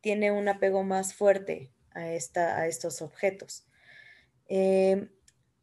tiene 0.00 0.30
un 0.30 0.48
apego 0.48 0.84
más 0.84 1.12
fuerte 1.12 1.70
a, 1.90 2.10
esta, 2.12 2.58
a 2.58 2.66
estos 2.66 3.02
objetos. 3.02 3.66
Em, 4.48 5.10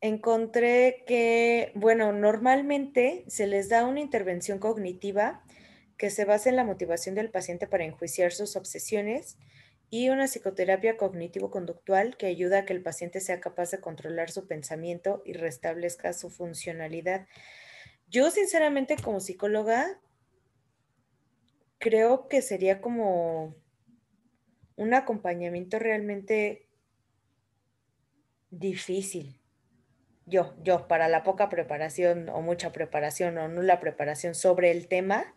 encontré 0.01 1.03
que, 1.07 1.71
bueno, 1.73 2.11
normalmente 2.11 3.25
se 3.27 3.47
les 3.47 3.69
da 3.69 3.87
una 3.87 4.01
intervención 4.01 4.59
cognitiva 4.59 5.43
que 5.97 6.11
se 6.11 6.25
basa 6.25 6.49
en 6.49 6.57
la 6.57 6.63
motivación 6.63 7.15
del 7.15 7.31
paciente 7.31 7.65
para 7.65 7.85
enjuiciar 7.85 8.33
sus 8.33 8.55
obsesiones 8.55 9.39
y 9.89 10.09
una 10.09 10.27
psicoterapia 10.27 10.97
cognitivo-conductual 10.97 12.15
que 12.17 12.27
ayuda 12.27 12.59
a 12.59 12.65
que 12.65 12.73
el 12.73 12.83
paciente 12.83 13.21
sea 13.21 13.39
capaz 13.39 13.71
de 13.71 13.79
controlar 13.79 14.29
su 14.29 14.47
pensamiento 14.47 15.23
y 15.25 15.33
restablezca 15.33 16.13
su 16.13 16.29
funcionalidad. 16.29 17.27
Yo 18.07 18.29
sinceramente 18.29 18.95
como 19.03 19.19
psicóloga 19.19 19.99
creo 21.79 22.27
que 22.27 22.41
sería 22.41 22.81
como 22.81 23.55
un 24.75 24.93
acompañamiento 24.93 25.79
realmente 25.79 26.67
difícil. 28.51 29.39
Yo, 30.25 30.53
yo, 30.63 30.87
para 30.87 31.07
la 31.07 31.23
poca 31.23 31.49
preparación 31.49 32.29
o 32.29 32.41
mucha 32.41 32.71
preparación 32.71 33.37
o 33.39 33.47
nula 33.47 33.79
preparación 33.79 34.35
sobre 34.35 34.69
el 34.69 34.87
tema, 34.87 35.33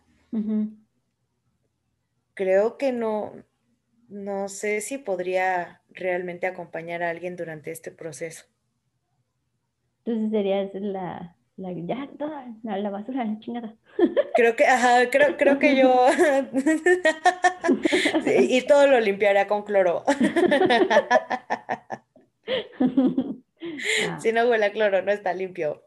creo 2.34 2.76
que 2.76 2.92
no, 2.92 3.32
no 4.12 4.48
sé 4.48 4.80
si 4.82 4.98
podría 4.98 5.80
realmente 5.90 6.46
acompañar 6.46 7.02
a 7.02 7.10
alguien 7.10 7.34
durante 7.34 7.70
este 7.70 7.90
proceso. 7.90 8.44
Entonces 10.04 10.30
sería 10.30 10.70
la, 10.74 11.36
la 11.56 11.72
ya 11.72 12.08
toda 12.18 12.46
la, 12.62 12.90
basura, 12.90 13.24
la 13.24 13.38
chingada. 13.38 13.74
Creo 14.34 14.54
que, 14.54 14.66
ajá, 14.66 15.10
creo, 15.10 15.36
creo 15.36 15.58
que 15.58 15.76
yo 15.76 16.06
y 18.26 18.62
todo 18.62 18.86
lo 18.86 19.00
limpiaría 19.00 19.46
con 19.46 19.62
cloro. 19.62 20.04
Ah. 24.08 24.18
Si 24.20 24.32
no 24.32 24.48
huele 24.48 24.66
a 24.66 24.72
cloro, 24.72 25.02
no 25.02 25.12
está 25.12 25.32
limpio. 25.32 25.84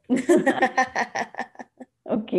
ok. 2.03 2.31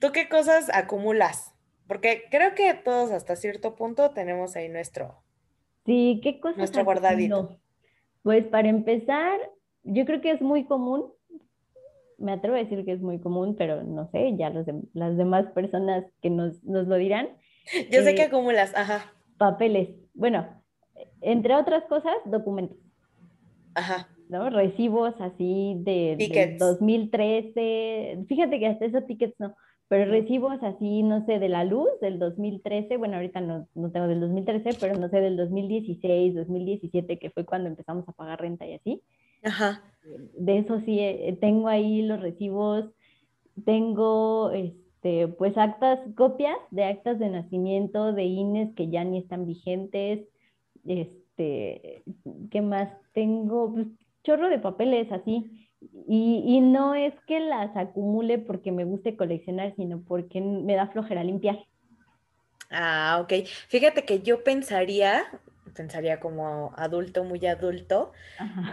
¿Tú 0.00 0.12
qué 0.12 0.28
cosas 0.28 0.70
acumulas? 0.72 1.49
Porque 1.90 2.22
creo 2.30 2.54
que 2.54 2.72
todos 2.74 3.10
hasta 3.10 3.34
cierto 3.34 3.74
punto 3.74 4.10
tenemos 4.10 4.54
ahí 4.54 4.68
nuestro. 4.68 5.24
Sí, 5.84 6.20
¿qué 6.22 6.38
cosas? 6.38 6.58
Nuestro 6.58 6.84
guardadito. 6.84 7.58
Pues 8.22 8.46
para 8.46 8.68
empezar, 8.68 9.40
yo 9.82 10.04
creo 10.04 10.20
que 10.20 10.30
es 10.30 10.40
muy 10.40 10.66
común, 10.66 11.12
me 12.16 12.30
atrevo 12.30 12.54
a 12.54 12.60
decir 12.60 12.84
que 12.84 12.92
es 12.92 13.00
muy 13.00 13.18
común, 13.18 13.56
pero 13.58 13.82
no 13.82 14.08
sé, 14.12 14.36
ya 14.36 14.50
los 14.50 14.66
las 14.92 15.16
demás 15.16 15.46
personas 15.46 16.04
que 16.22 16.30
nos, 16.30 16.62
lo 16.62 16.94
dirán. 16.94 17.30
Yo 17.90 18.02
sé 18.04 18.14
que 18.14 18.22
eh, 18.22 18.26
acumulas, 18.26 18.72
ajá. 18.76 19.12
Papeles. 19.36 19.88
Bueno, 20.14 20.46
entre 21.22 21.56
otras 21.56 21.82
cosas, 21.86 22.14
documentos. 22.24 22.78
Ajá. 23.74 24.08
¿no? 24.28 24.48
Recibos 24.48 25.20
así 25.20 25.74
de, 25.80 26.56
2013. 26.56 28.26
Fíjate 28.28 28.60
que 28.60 28.66
hasta 28.68 28.84
esos 28.84 29.04
tickets 29.08 29.34
no, 29.40 29.56
pero 29.90 30.08
recibos 30.08 30.62
así, 30.62 31.02
no 31.02 31.26
sé, 31.26 31.40
de 31.40 31.48
la 31.48 31.64
luz 31.64 31.88
del 32.00 32.20
2013, 32.20 32.96
bueno, 32.96 33.16
ahorita 33.16 33.40
no, 33.40 33.66
no, 33.74 33.90
tengo 33.90 34.06
del 34.06 34.20
2013, 34.20 34.78
pero 34.78 34.96
no 34.96 35.08
sé, 35.08 35.20
del 35.20 35.36
2016, 35.36 36.36
2017, 36.36 37.18
que 37.18 37.30
fue 37.30 37.44
cuando 37.44 37.68
empezamos 37.68 38.08
a 38.08 38.12
pagar 38.12 38.40
renta 38.40 38.64
y 38.68 38.74
así. 38.74 39.02
Ajá. 39.42 39.82
De 40.38 40.58
eso 40.58 40.78
sí, 40.82 41.00
eh, 41.00 41.36
tengo 41.40 41.66
ahí 41.66 42.02
los 42.02 42.20
recibos, 42.20 42.84
tengo, 43.64 44.52
este, 44.52 45.26
pues 45.26 45.58
actas, 45.58 45.98
copias 46.14 46.56
de 46.70 46.84
actas 46.84 47.18
de 47.18 47.28
nacimiento, 47.28 48.12
de 48.12 48.22
INES 48.22 48.72
que 48.76 48.90
ya 48.90 49.02
ni 49.02 49.18
están 49.18 49.44
vigentes, 49.44 50.20
este, 50.86 52.04
¿qué 52.52 52.60
más? 52.62 52.92
Tengo, 53.12 53.72
pues, 53.72 53.88
chorro 54.22 54.50
de 54.50 54.60
papeles 54.60 55.10
así 55.10 55.59
y, 55.80 56.60
no 56.60 56.94
es 56.94 57.14
que 57.26 57.40
las 57.40 57.74
acumule 57.76 58.38
porque 58.38 58.72
me 58.72 58.84
guste 58.84 59.16
coleccionar, 59.16 59.74
sino 59.76 60.02
porque 60.02 60.40
me 60.40 60.74
da 60.74 60.88
flojera 60.88 61.24
limpiar. 61.24 61.58
Ah, 62.70 63.20
ok. 63.22 63.46
Fíjate 63.68 64.04
que 64.04 64.20
yo 64.20 64.44
pensaría, 64.44 65.24
pensaría 65.74 66.20
como 66.20 66.72
adulto, 66.76 67.24
muy 67.24 67.44
adulto, 67.46 68.12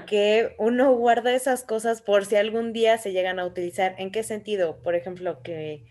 que 0.05 0.55
uno 0.59 0.93
guarda 0.95 1.33
esas 1.33 1.63
cosas 1.63 2.01
por 2.01 2.25
si 2.25 2.35
algún 2.35 2.73
día 2.73 2.97
se 2.97 3.13
llegan 3.13 3.39
a 3.39 3.45
utilizar. 3.45 3.95
¿En 3.97 4.11
qué 4.11 4.23
sentido? 4.23 4.81
Por 4.83 4.95
ejemplo, 4.95 5.41
que 5.41 5.85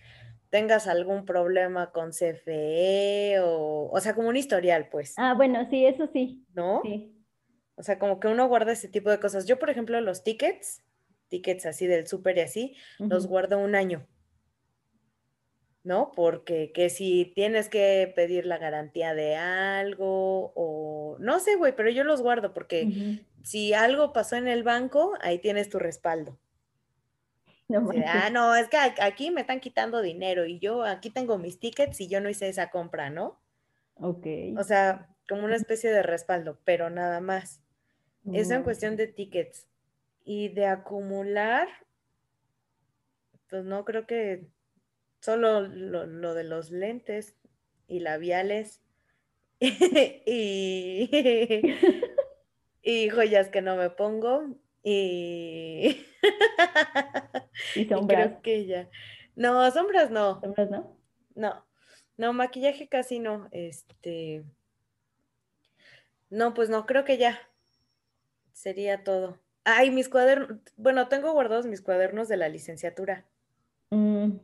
tengas 0.50 0.87
algún 0.87 1.24
problema 1.24 1.90
con 1.92 2.12
CFE 2.12 3.40
o, 3.40 3.90
o 3.90 4.00
sea, 4.00 4.14
como 4.14 4.29
un 4.29 4.37
historial, 4.37 4.88
pues. 4.90 5.14
Ah, 5.16 5.35
bueno, 5.35 5.66
sí, 5.70 5.87
eso 5.87 6.09
sí. 6.12 6.44
¿No? 6.55 6.81
Sí. 6.85 7.12
O 7.74 7.83
sea, 7.83 7.98
como 7.98 8.20
que 8.20 8.29
uno 8.29 8.48
guarda 8.48 8.72
ese 8.72 8.88
tipo 8.88 9.11
de 9.11 9.20
cosas. 9.20 9.46
Yo, 9.46 9.59
por 9.59 9.70
ejemplo, 9.70 10.00
los 10.00 10.24
tickets, 10.24 10.83
tickets 11.29 11.67
así 11.67 11.87
del 11.87 12.07
súper 12.07 12.39
y 12.39 12.41
así, 12.41 12.77
los 12.99 13.27
guardo 13.27 13.59
un 13.59 13.75
año. 13.75 14.07
¿No? 15.83 16.11
Porque 16.17 16.73
que 16.73 16.91
si 16.91 17.33
tienes 17.37 17.69
que 17.69 18.12
pedir 18.17 18.45
la 18.45 18.59
garantía 18.59 19.15
de 19.15 19.37
algo 19.37 20.53
o 20.57 21.17
no 21.21 21.39
sé, 21.39 21.55
güey, 21.55 21.77
pero 21.77 21.91
yo 21.91 22.03
los 22.03 22.23
guardo 22.23 22.53
porque 22.53 23.21
si 23.45 23.73
algo 23.73 24.12
pasó 24.12 24.35
en 24.35 24.49
el 24.49 24.65
banco, 24.65 25.15
ahí 25.21 25.39
tienes 25.39 25.69
tu 25.69 25.79
respaldo. 25.79 26.39
No, 27.69 27.91
ah, 28.07 28.31
no, 28.31 28.55
es 28.55 28.69
que 28.69 28.77
aquí 28.77 29.31
me 29.31 29.41
están 29.41 29.61
quitando 29.61 30.01
dinero 30.01 30.47
y 30.47 30.59
yo 30.61 30.85
aquí 30.85 31.11
tengo 31.11 31.37
mis 31.37 31.59
tickets 31.59 32.01
y 32.01 32.09
yo 32.09 32.21
no 32.21 32.29
hice 32.29 32.49
esa 32.49 32.71
compra, 32.71 33.11
¿no? 33.11 33.41
Ok. 33.95 34.27
O 34.57 34.62
sea, 34.62 35.09
como 35.29 35.45
una 35.45 35.57
especie 35.57 35.91
de 35.91 36.03
respaldo, 36.03 36.61
pero 36.65 36.91
nada 36.91 37.21
más. 37.21 37.61
Eso 38.33 38.55
en 38.55 38.65
cuestión 38.65 38.97
de 38.97 39.07
tickets. 39.07 39.69
Y 40.27 40.49
de 40.49 40.67
acumular, 40.67 41.69
pues 43.49 43.65
no 43.65 43.85
creo 43.85 44.07
que 44.07 44.49
solo 45.21 45.62
lo, 45.62 46.35
de 46.35 46.45
los 46.45 46.71
lentes 46.71 47.37
y 47.87 48.01
labiales 48.01 48.83
y, 49.61 51.09
y 52.83 53.09
joyas 53.09 53.49
que 53.49 53.62
no 53.62 53.77
me 53.77 53.89
pongo 53.89 54.59
y, 54.83 56.07
y 57.75 57.87
sombras. 57.87 58.29
creo 58.29 58.43
que 58.43 58.67
ya. 58.67 58.91
No, 59.35 59.69
sombras 59.71 60.11
no. 60.11 60.41
¿Sombras 60.41 60.71
no? 60.71 60.97
No. 61.35 61.67
No, 62.17 62.33
maquillaje 62.33 62.89
casi 62.89 63.19
no. 63.19 63.49
Este. 63.51 64.45
No, 66.31 66.55
pues 66.55 66.69
no, 66.69 66.87
creo 66.87 67.05
que 67.05 67.19
ya. 67.19 67.41
Sería 68.53 69.03
todo. 69.05 69.41
Ay, 69.68 69.90
mis 69.90 70.09
cuadernos, 70.09 70.61
bueno, 70.76 71.09
tengo 71.09 71.33
guardados 71.33 71.66
mis 71.66 71.83
cuadernos 71.83 72.29
de 72.29 72.37
la 72.37 72.48
licenciatura. 72.48 73.24
Mm, 73.90 74.37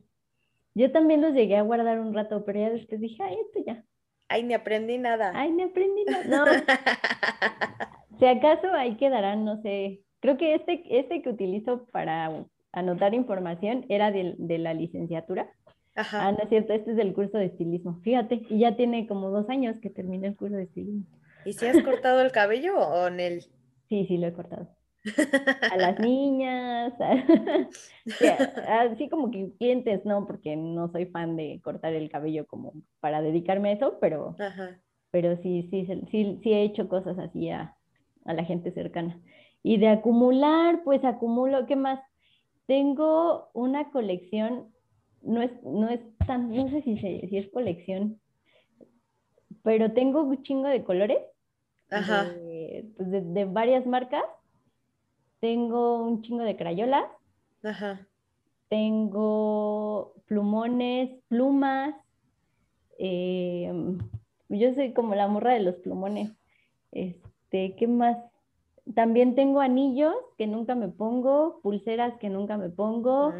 yo 0.74 0.90
también 0.90 1.22
los 1.22 1.32
llegué 1.32 1.56
a 1.56 1.62
guardar 1.62 2.00
un 2.00 2.12
rato, 2.12 2.44
pero 2.44 2.58
ya 2.58 2.70
después 2.70 3.00
dije, 3.00 3.22
ay, 3.22 3.36
esto 3.46 3.62
ya. 3.64 3.84
Ay, 4.26 4.42
ni 4.42 4.52
aprendí 4.54 4.98
nada. 4.98 5.30
Ay, 5.32 5.52
ni 5.52 5.62
aprendí 5.62 6.04
nada. 6.06 6.24
No. 6.26 6.44
si 8.18 8.26
acaso 8.26 8.72
ahí 8.72 8.96
quedarán, 8.96 9.44
no 9.44 9.62
sé. 9.62 10.00
Creo 10.18 10.36
que 10.36 10.56
este, 10.56 10.82
este 10.88 11.22
que 11.22 11.28
utilizo 11.28 11.86
para 11.92 12.44
anotar 12.72 13.14
información 13.14 13.86
era 13.88 14.10
de, 14.10 14.34
de 14.38 14.58
la 14.58 14.74
licenciatura. 14.74 15.48
Ajá. 15.94 16.26
Ah, 16.26 16.32
no 16.32 16.38
es 16.42 16.48
cierto, 16.48 16.72
este 16.72 16.90
es 16.90 16.96
del 16.96 17.14
curso 17.14 17.38
de 17.38 17.44
estilismo. 17.44 18.00
Fíjate, 18.02 18.42
y 18.48 18.58
ya 18.58 18.74
tiene 18.74 19.06
como 19.06 19.30
dos 19.30 19.48
años 19.48 19.78
que 19.80 19.88
terminé 19.88 20.26
el 20.26 20.36
curso 20.36 20.56
de 20.56 20.64
estilismo. 20.64 21.06
¿Y 21.44 21.52
si 21.52 21.64
has 21.66 21.80
cortado 21.84 22.20
el 22.22 22.32
cabello 22.32 22.76
o 22.76 23.06
en 23.06 23.20
el...? 23.20 23.42
Sí, 23.88 24.06
sí, 24.08 24.16
lo 24.16 24.26
he 24.26 24.32
cortado 24.32 24.81
a 25.04 25.76
las 25.76 25.98
niñas, 25.98 26.94
así 28.68 29.08
como 29.08 29.30
que 29.30 29.52
clientes, 29.58 30.04
no, 30.04 30.26
porque 30.26 30.56
no 30.56 30.90
soy 30.92 31.06
fan 31.06 31.36
de 31.36 31.60
cortar 31.62 31.92
el 31.94 32.08
cabello 32.10 32.46
como 32.46 32.72
para 33.00 33.20
dedicarme 33.20 33.70
a 33.70 33.72
eso, 33.72 33.98
pero, 34.00 34.36
pero 35.10 35.36
sí, 35.42 35.68
sí, 35.70 35.86
sí, 36.10 36.38
sí 36.42 36.52
he 36.52 36.62
hecho 36.62 36.88
cosas 36.88 37.18
así 37.18 37.50
a, 37.50 37.76
la 38.24 38.44
gente 38.44 38.70
cercana. 38.70 39.20
Y 39.64 39.78
de 39.78 39.88
acumular, 39.88 40.82
pues 40.84 41.04
acumulo, 41.04 41.66
¿qué 41.66 41.74
más? 41.74 42.00
Tengo 42.66 43.50
una 43.52 43.90
colección, 43.90 44.72
no 45.22 45.42
es, 45.42 45.50
no 45.64 45.88
es 45.88 46.00
tan, 46.26 46.54
no 46.54 46.68
sé 46.70 46.82
si, 46.82 46.96
si 46.96 47.36
es 47.36 47.50
colección, 47.50 48.20
pero 49.64 49.92
tengo 49.92 50.22
un 50.22 50.42
chingo 50.42 50.68
de 50.68 50.84
colores, 50.84 51.18
Ajá. 51.90 52.32
pues 52.96 53.34
de 53.34 53.44
varias 53.44 53.84
marcas 53.86 54.24
tengo 55.42 56.04
un 56.04 56.22
chingo 56.22 56.44
de 56.44 56.56
crayolas. 56.56 57.04
Ajá. 57.64 58.06
Tengo 58.68 60.14
plumones, 60.26 61.10
plumas. 61.26 61.96
Em, 62.96 63.98
yo 64.48 64.72
soy 64.72 64.92
como 64.92 65.16
la 65.16 65.26
morra 65.26 65.54
de 65.54 65.60
los 65.60 65.74
plumones. 65.76 66.30
Este, 66.92 67.74
¿qué 67.74 67.88
más? 67.88 68.18
También 68.94 69.34
tengo 69.34 69.60
anillos 69.60 70.14
que 70.38 70.46
nunca 70.46 70.76
me 70.76 70.86
pongo, 70.86 71.60
pulseras 71.60 72.16
que 72.18 72.28
nunca 72.28 72.56
me 72.56 72.70
pongo, 72.70 73.34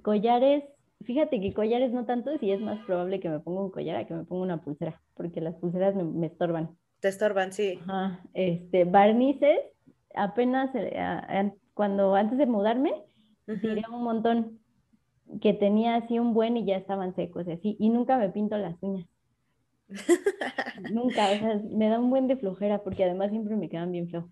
collares. 0.00 0.64
Fíjate 1.04 1.38
que 1.38 1.52
collares 1.52 1.92
no 1.92 2.06
tanto, 2.06 2.38
si 2.38 2.50
es 2.50 2.62
más 2.62 2.82
probable 2.86 3.20
que 3.20 3.28
me 3.28 3.40
ponga 3.40 3.60
un 3.60 3.70
collar 3.70 3.96
a 3.96 4.06
que 4.06 4.14
me 4.14 4.24
ponga 4.24 4.42
una 4.42 4.62
pulsera, 4.62 5.02
porque 5.12 5.42
las 5.42 5.54
pulseras 5.56 5.94
me, 5.94 6.04
me 6.04 6.28
estorban. 6.28 6.78
Te 7.00 7.08
estorban, 7.08 7.52
sí. 7.52 7.78
Ajá. 7.82 8.22
Este, 8.32 8.84
barnices, 8.84 9.60
apenas 10.14 10.70
eh, 10.74 11.52
cuando 11.74 12.14
antes 12.14 12.38
de 12.38 12.46
mudarme, 12.46 13.04
tiré 13.46 13.82
un 13.90 14.02
montón 14.02 14.60
que 15.40 15.52
tenía 15.52 15.96
así 15.96 16.18
un 16.18 16.34
buen 16.34 16.56
y 16.56 16.64
ya 16.64 16.76
estaban 16.76 17.14
secos 17.14 17.46
y 17.46 17.52
así, 17.52 17.76
y 17.78 17.90
nunca 17.90 18.16
me 18.16 18.30
pinto 18.30 18.56
las 18.56 18.76
uñas. 18.82 19.08
nunca, 20.92 21.30
o 21.30 21.38
sea, 21.38 21.60
me 21.70 21.88
da 21.88 21.98
un 21.98 22.10
buen 22.10 22.26
de 22.26 22.36
flojera 22.36 22.82
porque 22.82 23.04
además 23.04 23.30
siempre 23.30 23.56
me 23.56 23.68
quedan 23.68 23.92
bien 23.92 24.08
feos. 24.08 24.26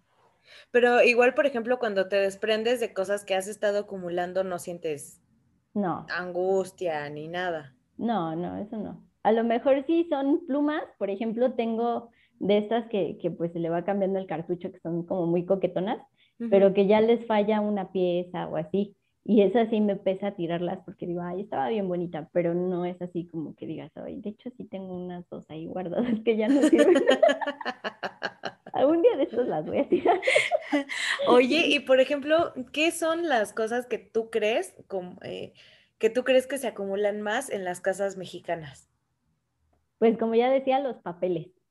Pero 0.71 1.03
igual, 1.03 1.35
por 1.35 1.47
ejemplo, 1.47 1.79
cuando 1.79 2.09
te 2.09 2.16
desprendes 2.16 2.81
de 2.81 2.92
cosas 2.92 3.25
que 3.25 3.35
has 3.35 3.47
estado 3.47 3.81
acumulando, 3.81 4.45
no 4.45 4.59
sientes 4.59 5.21
no. 5.75 6.07
angustia 6.11 7.09
ni 7.11 7.29
nada. 7.29 7.75
No, 7.97 8.35
no, 8.35 8.57
eso 8.59 8.77
no. 8.77 9.05
A 9.23 9.33
lo 9.33 9.45
mejor 9.45 9.85
sí 9.87 10.07
son 10.11 10.45
plumas, 10.47 10.83
por 10.99 11.11
ejemplo, 11.11 11.53
tengo 11.55 12.11
de 12.42 12.59
estas 12.59 12.87
que, 12.88 13.18
que 13.18 13.31
pues 13.31 13.52
se 13.52 13.61
le 13.61 13.70
va 13.70 13.85
cambiando 13.85 14.18
el 14.18 14.26
cartucho, 14.26 14.72
que 14.72 14.81
son 14.81 15.05
como 15.05 15.26
muy 15.26 15.46
coquetonas, 15.46 16.00
pero 16.50 16.74
que 16.74 16.88
ya 16.88 17.00
les 17.00 17.24
falla 17.24 17.61
una 17.61 17.92
pieza 17.92 18.48
o 18.48 18.57
así. 18.57 18.96
Y 19.24 19.42
es 19.42 19.55
así 19.55 19.81
me 19.81 19.94
pesa 19.94 20.33
tirarlas 20.33 20.81
porque 20.85 21.07
digo, 21.07 21.22
ay, 21.22 21.42
estaba 21.42 21.68
bien 21.68 21.87
bonita, 21.87 22.28
pero 22.33 22.52
no 22.52 22.85
es 22.85 23.00
así 23.00 23.28
como 23.28 23.55
que 23.55 23.66
digas, 23.68 23.92
ay, 23.94 24.20
de 24.20 24.31
hecho 24.31 24.50
sí 24.57 24.64
tengo 24.64 24.92
unas 24.92 25.28
dos 25.31 25.48
ahí 25.50 25.66
guardadas 25.66 26.18
que 26.24 26.37
ya 26.37 26.48
no 26.48 26.61
sirven. 26.62 26.94
Algún 28.72 29.02
día 29.02 29.16
de 29.16 29.22
estos 29.22 29.46
las 29.46 29.64
voy 29.64 29.78
a 29.78 29.88
tirar. 29.88 30.20
Oye, 31.28 31.68
y 31.68 31.78
por 31.78 32.00
ejemplo, 32.00 32.52
¿qué 32.72 32.90
son 32.90 33.28
las 33.28 33.52
cosas 33.52 33.87
que 33.87 33.98
tú 33.98 34.31
crees, 34.31 34.74
como, 34.88 35.16
eh, 35.22 35.52
que 35.98 36.11
tú 36.11 36.24
crees 36.24 36.48
que 36.48 36.59
se 36.59 36.66
acumulan 36.66 37.20
más 37.22 37.50
en 37.50 37.62
las 37.62 37.81
casas 37.81 38.16
mexicanas? 38.16 38.88
Pues 39.98 40.18
como 40.18 40.35
ya 40.35 40.50
decía, 40.50 40.81
los 40.81 40.96
papeles. 40.96 41.62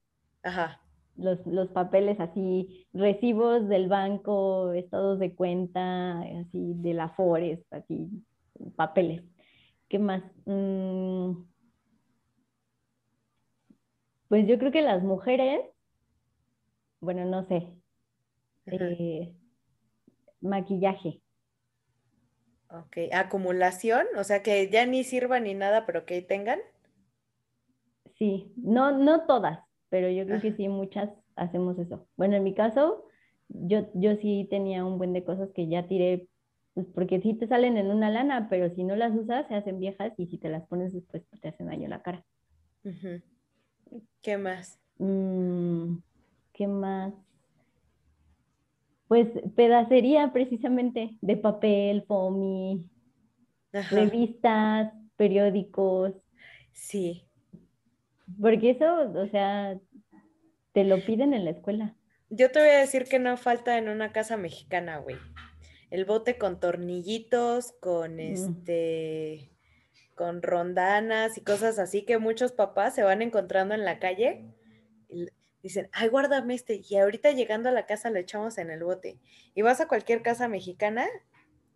Ajá. 0.44 0.82
Los, 1.18 1.46
los 1.46 1.68
papeles 1.70 2.20
así, 2.20 2.88
recibos 2.94 3.68
del 3.68 3.90
banco, 3.90 4.72
estados 4.74 5.20
de 5.20 5.36
cuenta, 5.36 6.20
así 6.22 6.74
de 6.76 6.94
la 6.94 7.10
Fores, 7.10 7.60
así, 7.70 8.10
papeles. 8.76 9.24
¿Qué 9.90 10.00
más? 10.00 10.24
Mm, 10.46 11.34
pues 14.30 14.48
yo 14.48 14.58
creo 14.58 14.72
que 14.72 14.82
las 14.82 15.04
mujeres 15.04 15.60
bueno, 17.02 17.26
no 17.26 17.44
sé, 17.48 17.68
eh, 18.68 19.36
maquillaje. 20.40 21.20
Ok, 22.70 22.98
acumulación, 23.12 24.06
o 24.18 24.24
sea 24.24 24.44
que 24.44 24.70
ya 24.70 24.86
ni 24.86 25.04
sirva 25.04 25.40
ni 25.40 25.56
nada, 25.56 25.86
pero 25.86 26.06
que 26.06 26.22
tengan. 26.22 26.60
Sí, 28.18 28.54
no, 28.56 28.98
no 28.98 29.26
todas, 29.26 29.60
pero 29.92 30.10
yo 30.10 30.26
creo 30.26 30.40
que 30.42 30.54
sí, 30.54 30.70
muchas 30.70 31.10
hacemos 31.36 31.78
eso. 31.78 32.08
Bueno, 32.16 32.38
en 32.38 32.46
mi 32.46 32.54
caso, 32.56 33.04
yo, 33.50 33.90
yo 33.94 34.16
sí 34.16 34.48
tenía 34.50 34.86
un 34.86 34.98
buen 34.98 35.12
de 35.12 35.26
cosas 35.26 35.50
que 35.54 35.68
ya 35.68 35.86
tiré, 35.86 36.30
pues 36.74 36.88
porque 36.96 37.20
sí 37.20 37.34
te 37.34 37.46
salen 37.46 37.76
en 37.76 37.92
una 37.92 38.10
lana, 38.10 38.48
pero 38.50 38.74
si 38.74 38.86
no 38.86 38.96
las 38.96 39.14
usas, 39.14 39.50
se 39.50 39.56
hacen 39.56 39.80
viejas 39.80 40.14
y 40.18 40.28
si 40.28 40.38
te 40.38 40.48
las 40.48 40.66
pones 40.68 40.94
después, 40.94 41.24
pues 41.30 41.42
te 41.42 41.50
hacen 41.50 41.68
daño 41.68 41.90
la 41.90 42.02
cara. 42.02 42.24
¿Qué 44.22 44.38
más? 44.38 44.80
Mm, 44.98 45.98
¿Qué 46.54 46.68
más? 46.68 47.14
Pues 49.10 49.28
pedacería 49.58 50.32
precisamente 50.32 51.18
de 51.20 51.36
papel, 51.36 52.06
foamy, 52.08 52.90
revistas, 53.74 54.94
periódicos. 55.18 56.14
Sí. 56.72 57.28
Porque 58.40 58.72
eso, 58.72 59.12
o 59.12 59.28
sea, 59.28 59.80
te 60.74 60.84
lo 60.84 61.04
piden 61.04 61.34
en 61.34 61.46
la 61.46 61.52
escuela. 61.52 61.96
Yo 62.30 62.52
te 62.52 62.60
voy 62.60 62.70
a 62.70 62.80
decir 62.80 63.06
que 63.06 63.20
no 63.20 63.36
falta 63.38 63.78
en 63.78 63.90
una 63.90 64.12
casa 64.12 64.38
mexicana, 64.38 64.98
güey. 64.98 65.18
El 65.90 66.06
bote 66.06 66.38
con 66.38 66.60
tornillitos, 66.60 67.74
con 67.82 68.20
este, 68.20 69.52
con 70.16 70.42
rondanas 70.42 71.38
y 71.38 71.42
cosas 71.42 71.80
así 71.80 72.04
que 72.04 72.18
muchos 72.18 72.54
papás 72.54 72.96
se 72.96 73.04
van 73.04 73.22
encontrando 73.22 73.74
en 73.74 73.84
la 73.84 74.00
calle 74.00 74.54
dicen, 75.62 75.90
ay, 75.92 76.08
guárdame 76.10 76.56
este, 76.56 76.82
y 76.88 76.96
ahorita 76.96 77.32
llegando 77.32 77.70
a 77.70 77.72
la 77.72 77.86
casa 77.86 78.10
lo 78.10 78.20
echamos 78.20 78.58
en 78.58 78.72
el 78.72 78.84
bote. 78.84 79.20
Y 79.54 79.62
vas 79.62 79.82
a 79.82 79.88
cualquier 79.88 80.22
casa 80.22 80.48
mexicana 80.48 81.08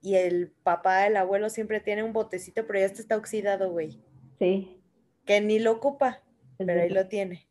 y 0.01 0.15
el 0.15 0.51
papá, 0.63 1.07
el 1.07 1.17
abuelo 1.17 1.49
siempre 1.49 1.79
tiene 1.79 2.03
un 2.03 2.13
botecito, 2.13 2.65
pero 2.65 2.79
ya 2.79 2.85
este 2.85 3.01
está 3.01 3.17
oxidado, 3.17 3.71
güey. 3.71 3.99
Sí. 4.39 4.81
Que 5.25 5.41
ni 5.41 5.59
lo 5.59 5.71
ocupa, 5.71 6.21
pero 6.57 6.81
ahí 6.81 6.89
lo 6.89 7.07
tiene. 7.07 7.47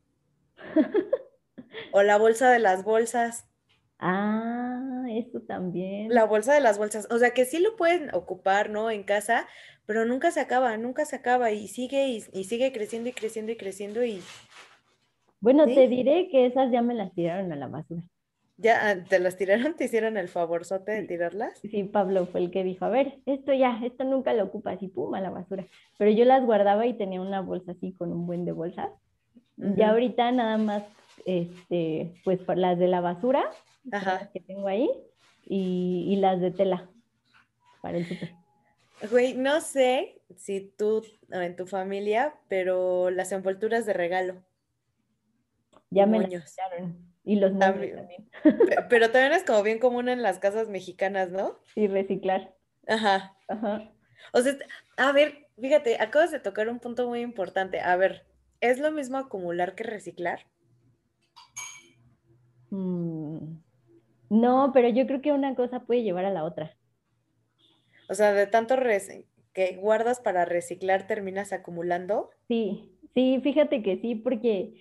o 1.93 2.03
la 2.03 2.19
bolsa 2.19 2.51
de 2.51 2.59
las 2.59 2.85
bolsas. 2.85 3.47
Ah, 3.99 5.05
eso 5.11 5.41
también. 5.41 6.13
La 6.13 6.25
bolsa 6.25 6.55
de 6.55 6.61
las 6.61 6.79
bolsas. 6.79 7.07
O 7.11 7.19
sea 7.19 7.31
que 7.31 7.45
sí 7.45 7.59
lo 7.59 7.77
pueden 7.77 8.15
ocupar, 8.15 8.71
¿no? 8.71 8.91
En 8.91 9.03
casa, 9.03 9.47
pero 9.87 10.05
nunca 10.05 10.31
se 10.31 10.41
acaba, 10.41 10.77
nunca 10.77 11.05
se 11.05 11.17
acaba 11.17 11.51
y 11.53 11.69
sigue 11.69 12.09
y, 12.09 12.25
y 12.33 12.45
sigue 12.45 12.73
creciendo 12.73 13.09
y 13.09 13.13
creciendo 13.13 13.53
y 13.53 13.57
creciendo 13.57 14.05
y 14.05 14.21
bueno, 15.45 15.67
te 15.67 15.89
diré 15.89 16.31
que 16.31 16.47
esas 16.47 16.73
ya 16.73 16.81
me 16.81 16.95
las 16.95 17.13
tiraron 17.13 17.53
a 17.53 17.57
la 17.57 17.67
basura. 17.67 18.03
¿Ya 18.65 18.89
ah, 18.89 19.05
te 19.05 19.19
las 19.19 19.37
tiraron? 19.37 19.75
¿Te 19.75 19.85
hicieron 19.85 20.17
el 20.17 20.29
favorzote 20.29 20.91
de 20.93 21.03
tirarlas? 21.03 21.59
Sí, 21.59 21.85
Pablo 21.85 22.25
fue 22.25 22.41
el 22.41 22.51
que 22.51 22.65
dijo, 22.65 22.87
a 22.87 22.89
ver, 22.89 23.19
esto 23.27 23.53
ya, 23.53 23.79
esto 23.85 24.05
nunca 24.05 24.33
lo 24.33 24.45
ocupas 24.45 24.83
y 24.83 24.89
pum, 24.89 25.15
a 25.15 25.21
la 25.21 25.29
basura. 25.29 25.67
Pero 25.99 26.11
yo 26.11 26.25
las 26.25 26.43
guardaba 26.43 26.87
y 26.87 26.95
tenía 26.95 27.21
una 27.21 27.43
bolsa 27.43 27.73
así 27.73 27.93
con 27.93 28.11
un 28.11 28.27
buen 28.27 28.47
de 28.47 28.53
bolsas. 28.53 28.89
Ya 29.57 29.91
ahorita 29.91 30.33
nada 30.33 30.57
más, 30.57 30.83
este, 31.27 32.15
pues 32.25 32.41
las 32.57 32.79
de 32.79 32.89
la 32.89 33.03
basura, 33.03 33.51
que 34.33 34.41
tengo 34.41 34.67
ahí, 34.67 34.89
y, 35.45 36.17
las 36.17 36.41
de 36.41 36.51
tela 36.51 36.89
para 37.83 37.99
el 37.99 38.07
súper. 38.07 38.33
Güey, 39.11 39.35
no 39.35 39.61
sé 39.61 40.23
si 40.39 40.73
tú 40.79 41.05
en 41.31 41.55
tu 41.55 41.67
familia, 41.67 42.35
pero 42.49 43.11
las 43.11 43.31
envolturas 43.31 43.85
de 43.85 43.93
regalo. 43.93 44.43
Ya 45.91 46.07
me 46.07 46.27
Y 47.25 47.37
los 47.37 47.59
también. 47.59 47.97
también. 47.97 48.29
Pero 48.91 49.11
también 49.11 49.33
es 49.33 49.45
como 49.45 49.63
bien 49.63 49.79
común 49.79 50.09
en 50.09 50.23
las 50.23 50.39
casas 50.39 50.69
mexicanas, 50.69 51.31
¿no? 51.31 51.59
Sí, 51.75 51.87
reciclar. 51.87 52.55
Ajá. 52.87 53.37
Ajá. 53.49 53.91
O 54.33 54.41
sea, 54.41 54.55
a 54.97 55.13
ver, 55.13 55.49
fíjate, 55.59 56.01
acabas 56.01 56.31
de 56.31 56.41
tocar 56.41 56.69
un 56.69 56.81
punto 56.81 57.09
muy 57.09 57.21
importante. 57.21 57.81
A 57.81 57.97
ver, 57.97 58.27
¿es 58.61 58.79
lo 58.79 58.93
mismo 58.93 59.17
acumular 59.17 59.75
que 59.75 59.85
reciclar? 59.85 60.41
Mm, 62.71 63.57
no, 64.31 64.71
pero 64.75 64.89
yo 64.89 65.07
creo 65.07 65.23
que 65.23 65.33
una 65.33 65.55
cosa 65.55 65.81
puede 65.81 66.03
llevar 66.03 66.25
a 66.25 66.31
la 66.31 66.45
otra. 66.45 66.77
O 68.09 68.15
sea, 68.15 68.33
de 68.33 68.47
tanto 68.47 68.77
que 69.53 69.77
guardas 69.77 70.21
para 70.21 70.45
reciclar, 70.45 71.07
terminas 71.07 71.53
acumulando. 71.53 72.31
Sí, 72.49 72.99
sí, 73.15 73.41
fíjate 73.43 73.83
que 73.83 73.99
sí, 73.99 74.15
porque 74.15 74.75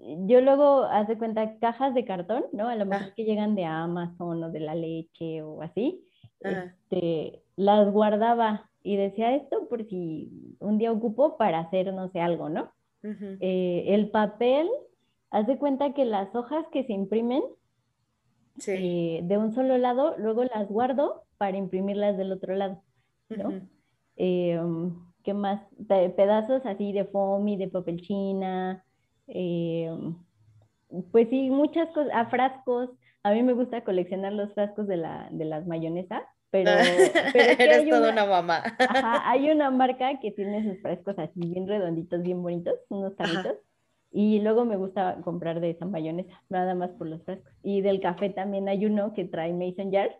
yo 0.00 0.40
luego, 0.40 0.84
hace 0.84 1.18
cuenta, 1.18 1.58
cajas 1.58 1.94
de 1.94 2.04
cartón, 2.04 2.44
¿no? 2.52 2.68
A 2.68 2.76
lo 2.76 2.86
mejor 2.86 3.08
ah. 3.10 3.12
que 3.16 3.24
llegan 3.24 3.54
de 3.54 3.64
Amazon 3.64 4.42
o 4.42 4.50
de 4.50 4.60
la 4.60 4.74
leche 4.74 5.42
o 5.42 5.62
así, 5.62 6.04
este, 6.40 7.42
las 7.56 7.90
guardaba 7.92 8.70
y 8.82 8.96
decía 8.96 9.34
esto 9.34 9.68
por 9.68 9.84
si 9.84 10.56
un 10.60 10.78
día 10.78 10.92
ocupo 10.92 11.36
para 11.36 11.58
hacer, 11.58 11.92
no 11.92 12.08
sé, 12.10 12.20
algo, 12.20 12.48
¿no? 12.48 12.72
Eh, 13.02 13.84
el 13.88 14.10
papel, 14.10 14.68
haz 15.30 15.46
de 15.46 15.58
cuenta 15.58 15.94
que 15.94 16.04
las 16.04 16.34
hojas 16.34 16.66
que 16.72 16.84
se 16.84 16.92
imprimen 16.92 17.42
eh, 18.66 19.20
de 19.22 19.38
un 19.38 19.54
solo 19.54 19.78
lado, 19.78 20.14
luego 20.18 20.44
las 20.44 20.68
guardo 20.68 21.22
para 21.38 21.56
imprimirlas 21.56 22.16
del 22.16 22.32
otro 22.32 22.54
lado, 22.54 22.82
¿no? 23.28 23.60
Eh, 24.16 24.60
¿Qué 25.22 25.34
más? 25.34 25.60
pedazos 25.86 26.64
así 26.64 26.92
de 26.92 27.04
foamy, 27.04 27.56
de 27.56 27.68
papel 27.68 28.00
china, 28.00 28.84
eh, 29.28 29.90
pues 31.12 31.28
sí, 31.28 31.50
muchas 31.50 31.88
cosas, 31.90 32.12
a 32.14 32.26
frascos. 32.26 32.90
A 33.22 33.32
mí 33.32 33.42
me 33.42 33.52
gusta 33.52 33.84
coleccionar 33.84 34.32
los 34.32 34.52
frascos 34.54 34.86
de, 34.86 34.96
la, 34.96 35.28
de 35.30 35.44
las 35.44 35.66
mayonesas, 35.66 36.22
pero, 36.50 36.70
pero 37.32 37.62
eres 37.62 37.88
toda 37.88 38.12
una, 38.12 38.24
mamá. 38.24 38.62
Ajá, 38.78 39.30
hay 39.30 39.50
una 39.50 39.70
marca 39.70 40.18
que 40.20 40.30
tiene 40.30 40.64
sus 40.64 40.80
frascos 40.80 41.18
así 41.18 41.40
bien 41.40 41.66
redonditos, 41.66 42.22
bien 42.22 42.42
bonitos, 42.42 42.74
unos 42.88 43.16
tarritos. 43.16 43.56
Y 44.10 44.40
luego 44.40 44.64
me 44.64 44.76
gusta 44.76 45.18
comprar 45.22 45.60
de 45.60 45.70
esa 45.70 45.84
mayonesa, 45.84 46.42
nada 46.48 46.74
más 46.74 46.90
por 46.92 47.08
los 47.08 47.22
frascos. 47.24 47.52
Y 47.62 47.82
del 47.82 48.00
café 48.00 48.30
también 48.30 48.68
hay 48.68 48.86
uno 48.86 49.12
que 49.12 49.24
trae 49.24 49.52
mason 49.52 49.92
jar. 49.92 50.16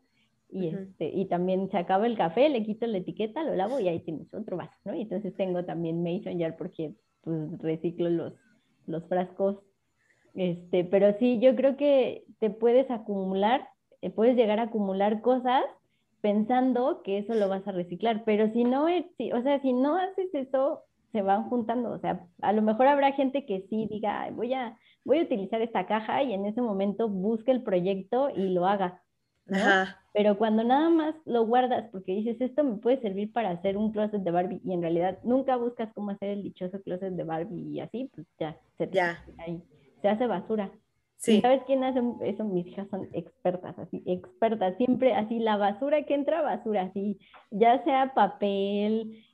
Y, 0.51 0.69
este, 0.69 1.11
y 1.11 1.27
también 1.27 1.71
se 1.71 1.77
acaba 1.77 2.07
el 2.07 2.17
café, 2.17 2.49
le 2.49 2.65
quito 2.65 2.87
la 2.87 2.99
etiqueta, 2.99 3.45
lo 3.45 3.55
lavo 3.55 3.81
y 3.81 3.89
ahí 3.89 4.01
tienes 4.01 4.33
otro 4.33 4.57
vaso, 4.57 4.73
¿no? 4.85 4.95
Y 4.95 5.03
entonces 5.03 5.35
tengo 5.37 5.67
también 5.67 6.03
mason 6.03 6.39
jar 6.39 6.57
porque 6.57 6.95
pues 7.21 7.59
reciclo 7.59 8.09
los, 8.09 8.33
los 8.89 9.07
frascos. 9.09 9.59
Este, 10.35 10.85
pero 10.85 11.17
sí, 11.19 11.41
yo 11.41 11.57
creo 11.57 11.77
que 11.77 12.25
te 12.39 12.51
puedes 12.51 12.91
acumular, 12.91 13.69
eh, 14.03 14.11
puedes 14.11 14.37
llegar 14.37 14.61
a 14.61 14.65
acumular 14.65 15.21
cosas 15.21 15.65
pensando 16.21 17.03
que 17.03 17.19
eso 17.19 17.35
lo 17.35 17.49
vas 17.49 17.67
a 17.67 17.73
reciclar, 17.73 18.25
pero 18.25 18.53
si 18.53 18.65
no, 18.65 18.85
o 18.85 19.43
sea, 19.43 19.61
si 19.63 19.73
no 19.73 19.97
haces 19.97 20.35
eso, 20.35 20.83
se 21.13 21.23
van 21.23 21.49
juntando, 21.49 21.91
o 21.91 21.99
sea, 21.99 22.27
a 22.43 22.53
lo 22.53 22.63
mejor 22.63 22.87
habrá 22.87 23.13
gente 23.13 23.47
que 23.47 23.67
sí 23.71 23.87
diga, 23.91 24.29
voy 24.33 24.53
a, 24.53 24.77
voy 25.05 25.21
a 25.21 25.23
utilizar 25.23 25.63
esta 25.63 25.87
caja 25.87 26.23
y 26.23 26.35
en 26.35 26.45
ese 26.45 26.61
momento 26.61 27.09
busque 27.09 27.51
el 27.51 27.63
proyecto 27.63 28.31
y 28.31 28.51
lo 28.51 28.67
haga, 28.67 29.03
Ajá. 29.51 29.99
Pero 30.13 30.37
cuando 30.37 30.65
nada 30.65 30.91
más 30.91 31.15
lo 31.27 31.47
guardas 31.47 31.89
porque 31.93 32.13
dices, 32.13 32.41
esto 32.41 32.65
me 32.65 32.77
puede 32.79 33.01
servir 33.01 33.33
para 33.33 33.51
hacer 33.51 33.77
un 33.77 33.93
closet 33.93 34.23
de 34.23 34.31
Barbie 34.31 34.61
y 34.65 34.73
en 34.73 34.83
realidad 34.83 35.19
nunca 35.23 35.57
buscas 35.57 35.93
cómo 35.95 36.11
hacer 36.11 36.31
el 36.31 36.43
dichoso 36.43 36.83
closet 36.83 37.13
de 37.13 37.25
Barbie 37.25 37.69
y 37.71 37.81
así, 37.81 38.11
pues 38.15 38.27
ya, 38.39 38.59
se, 38.79 38.89
ya. 38.91 39.25
Ahí, 39.39 39.63
se 40.03 40.09
hace 40.09 40.27
basura. 40.27 40.73
Sí. 41.19 41.41
¿Sabes 41.41 41.63
quién 41.67 41.85
hace 41.85 42.01
eso? 42.23 42.45
Mis 42.45 42.67
hijas 42.67 42.89
son 42.91 43.09
expertas, 43.13 43.79
así, 43.79 44.03
expertas. 44.07 44.77
Siempre 44.77 45.15
así, 45.15 45.39
la 45.39 45.57
basura 45.57 46.03
que 46.05 46.15
entra, 46.15 46.43
basura, 46.43 46.83
así, 46.83 47.19
ya 47.51 47.83
sea 47.85 48.15
papel, 48.15 49.25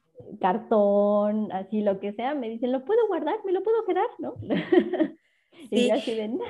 cartón, 0.40 1.53
así, 1.53 1.83
lo 1.83 2.00
que 2.00 2.12
sea, 2.12 2.35
me 2.35 2.48
dicen, 2.48 2.72
¿lo 2.72 2.85
puedo 2.85 3.07
guardar? 3.07 3.37
¿Me 3.44 3.53
lo 3.53 3.62
puedo 3.62 3.85
quedar? 3.85 4.09
¿No? 4.18 4.35
y 5.70 5.88
ya 5.88 5.94
así 5.94 6.14
de, 6.14 6.29
no. 6.29 6.44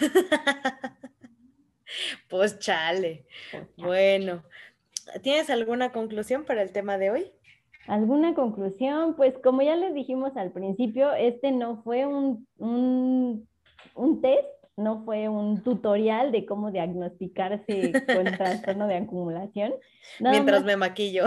Pues 2.28 2.58
chale. 2.58 3.24
Bueno, 3.76 4.42
¿tienes 5.22 5.50
alguna 5.50 5.92
conclusión 5.92 6.44
para 6.44 6.62
el 6.62 6.72
tema 6.72 6.98
de 6.98 7.10
hoy? 7.10 7.32
¿Alguna 7.86 8.34
conclusión? 8.34 9.16
Pues 9.16 9.34
como 9.42 9.62
ya 9.62 9.74
les 9.76 9.94
dijimos 9.94 10.36
al 10.36 10.52
principio, 10.52 11.12
este 11.12 11.50
no 11.50 11.82
fue 11.82 12.06
un, 12.06 12.46
un, 12.58 13.48
un 13.94 14.20
test, 14.20 14.46
no 14.76 15.04
fue 15.04 15.28
un 15.28 15.62
tutorial 15.62 16.30
de 16.32 16.46
cómo 16.46 16.70
diagnosticarse 16.70 17.92
con 18.06 18.24
trastorno 18.24 18.86
de 18.86 18.96
acumulación. 18.96 19.74
mientras 20.20 20.64
me 20.64 20.76
maquillo. 20.76 21.26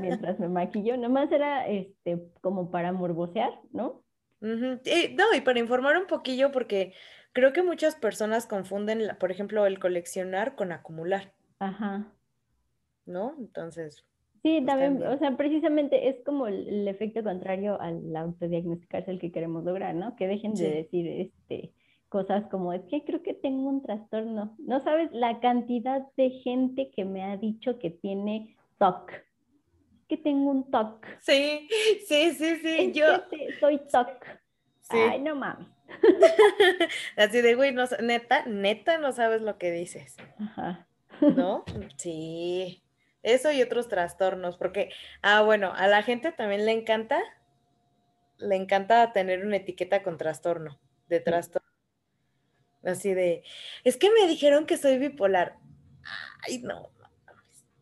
mientras 0.00 0.38
me 0.38 0.48
maquillo, 0.48 0.96
nomás 0.96 1.30
era 1.30 1.66
este, 1.68 2.18
como 2.40 2.70
para 2.70 2.92
morbosear, 2.92 3.52
¿no? 3.72 4.02
no, 4.40 5.34
y 5.34 5.40
para 5.42 5.58
informar 5.58 5.98
un 5.98 6.06
poquillo, 6.06 6.50
porque 6.50 6.94
Creo 7.32 7.52
que 7.52 7.62
muchas 7.62 7.94
personas 7.94 8.46
confunden, 8.46 9.16
por 9.18 9.30
ejemplo, 9.30 9.66
el 9.66 9.78
coleccionar 9.78 10.56
con 10.56 10.72
acumular. 10.72 11.32
Ajá. 11.58 12.12
¿No? 13.06 13.34
Entonces. 13.38 14.04
Sí, 14.42 14.60
pues, 14.60 14.66
también, 14.66 15.02
o 15.06 15.18
sea, 15.18 15.36
precisamente 15.36 16.08
es 16.08 16.16
como 16.24 16.46
el, 16.46 16.88
efecto 16.88 17.22
contrario 17.22 17.80
al 17.80 18.16
autodiagnosticarse 18.16 19.10
el 19.10 19.20
que 19.20 19.32
queremos 19.32 19.64
lograr, 19.64 19.94
¿no? 19.94 20.16
Que 20.16 20.26
dejen 20.26 20.54
de 20.54 20.70
decir 20.70 21.06
este, 21.06 21.72
cosas 22.08 22.46
como, 22.50 22.72
es 22.72 22.82
que 22.86 23.04
creo 23.04 23.22
que 23.22 23.34
tengo 23.34 23.68
un 23.68 23.82
trastorno. 23.82 24.56
No 24.58 24.80
sabes 24.80 25.10
la 25.12 25.40
cantidad 25.40 26.06
de 26.16 26.30
gente 26.30 26.90
que 26.90 27.04
me 27.04 27.22
ha 27.22 27.36
dicho 27.36 27.78
que 27.78 27.90
tiene 27.90 28.56
TOC. 28.78 29.12
Que 30.08 30.16
tengo 30.16 30.50
un 30.50 30.70
TOC. 30.70 31.06
Sí, 31.20 31.68
sí, 32.06 32.32
sí, 32.32 32.56
sí, 32.56 32.92
yo. 32.92 33.06
soy 33.60 33.78
TOC. 33.78 34.26
Ay, 34.88 35.20
no 35.20 35.36
mames. 35.36 35.68
Así 37.16 37.40
de, 37.40 37.54
güey, 37.54 37.74
neta, 38.00 38.44
neta 38.46 38.98
no 38.98 39.12
sabes 39.12 39.42
lo 39.42 39.58
que 39.58 39.70
dices. 39.70 40.16
¿No? 41.20 41.64
Sí. 41.96 42.82
Eso 43.22 43.52
y 43.52 43.60
otros 43.60 43.88
trastornos, 43.88 44.56
porque, 44.56 44.90
ah, 45.20 45.42
bueno, 45.42 45.72
a 45.76 45.86
la 45.88 46.02
gente 46.02 46.32
también 46.32 46.64
le 46.64 46.72
encanta, 46.72 47.20
le 48.38 48.56
encanta 48.56 49.12
tener 49.12 49.44
una 49.44 49.56
etiqueta 49.56 50.02
con 50.02 50.16
trastorno, 50.16 50.80
de 51.08 51.20
trastorno. 51.20 51.68
Así 52.82 53.12
de, 53.12 53.42
es 53.84 53.98
que 53.98 54.10
me 54.10 54.26
dijeron 54.26 54.64
que 54.64 54.78
soy 54.78 54.96
bipolar. 54.96 55.58
Ay, 56.46 56.62
no. 56.62 56.88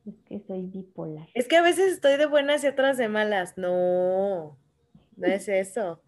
Es 0.05 0.17
que 0.27 0.41
soy 0.41 0.63
bipolar. 0.63 1.29
Es 1.35 1.47
que 1.47 1.57
a 1.57 1.63
veces 1.63 1.93
estoy 1.93 2.17
de 2.17 2.27
buenas 2.27 2.65
y 2.65 2.67
otras 2.67 2.97
de 2.97 3.09
malas. 3.09 3.57
No, 3.57 4.59
no 5.17 5.27
es 5.27 5.49
eso. 5.49 6.03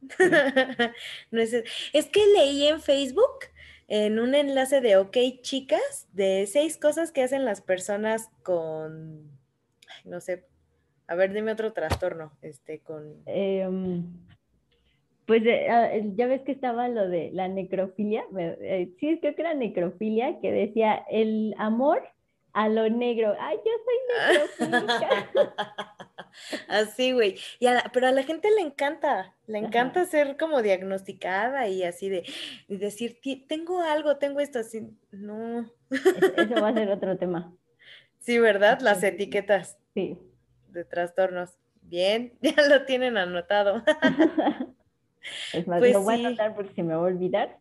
no 1.30 1.40
es, 1.40 1.54
es 1.92 2.06
que 2.06 2.26
leí 2.26 2.66
en 2.66 2.80
Facebook 2.80 3.46
en 3.88 4.18
un 4.18 4.34
enlace 4.34 4.80
de 4.80 4.96
OK 4.96 5.16
Chicas 5.40 6.06
de 6.12 6.46
seis 6.46 6.76
cosas 6.76 7.10
que 7.10 7.22
hacen 7.22 7.44
las 7.44 7.60
personas 7.62 8.30
con, 8.42 9.30
no 10.04 10.20
sé, 10.20 10.44
a 11.06 11.14
ver, 11.14 11.32
dime 11.32 11.52
otro 11.52 11.72
trastorno, 11.72 12.32
este, 12.42 12.80
con... 12.80 13.22
Em, 13.26 14.04
pues 15.24 15.44
eh, 15.44 15.68
ah, 15.68 15.90
ya 16.16 16.26
ves 16.26 16.42
que 16.42 16.52
estaba 16.52 16.88
lo 16.88 17.08
de 17.08 17.30
la 17.32 17.48
necrofilia, 17.48 18.24
eh, 18.38 18.90
sí, 18.98 19.18
creo 19.20 19.34
que 19.34 19.42
era 19.42 19.54
necrofilia, 19.54 20.40
que 20.40 20.52
decía 20.52 21.04
el 21.10 21.54
amor 21.58 22.02
a 22.54 22.68
lo 22.68 22.88
negro. 22.88 23.34
Ay, 23.38 23.58
yo 23.64 23.72
soy 24.56 24.70
necrofílica. 24.70 25.30
Así, 26.68 27.12
güey. 27.12 27.36
Pero 27.92 28.06
a 28.06 28.12
la 28.12 28.22
gente 28.22 28.48
le 28.50 28.62
encanta, 28.62 29.34
le 29.46 29.58
encanta 29.58 30.04
ser 30.04 30.36
como 30.36 30.62
diagnosticada 30.62 31.68
y 31.68 31.82
así 31.82 32.08
de, 32.08 32.24
decir, 32.68 33.20
tengo 33.46 33.80
algo, 33.82 34.16
tengo 34.16 34.40
esto, 34.40 34.58
así, 34.58 34.88
no. 35.10 35.70
Eso 35.90 36.62
va 36.62 36.68
a 36.68 36.74
ser 36.74 36.90
otro 36.90 37.16
tema. 37.16 37.52
Sí, 38.20 38.38
¿verdad? 38.40 38.80
Las 38.80 39.02
etiquetas. 39.04 39.78
Sí. 39.94 40.18
De 40.70 40.84
trastornos. 40.84 41.56
Bien, 41.82 42.36
ya 42.42 42.54
lo 42.68 42.84
tienen 42.84 43.16
anotado. 43.16 43.82
Es 45.52 45.66
más, 45.66 45.80
pues 45.80 45.92
lo 45.92 46.02
voy 46.02 46.24
a 46.24 46.28
anotar 46.28 46.54
porque 46.54 46.72
se 46.74 46.82
me 46.82 46.94
va 46.94 47.00
a 47.00 47.04
olvidar. 47.04 47.58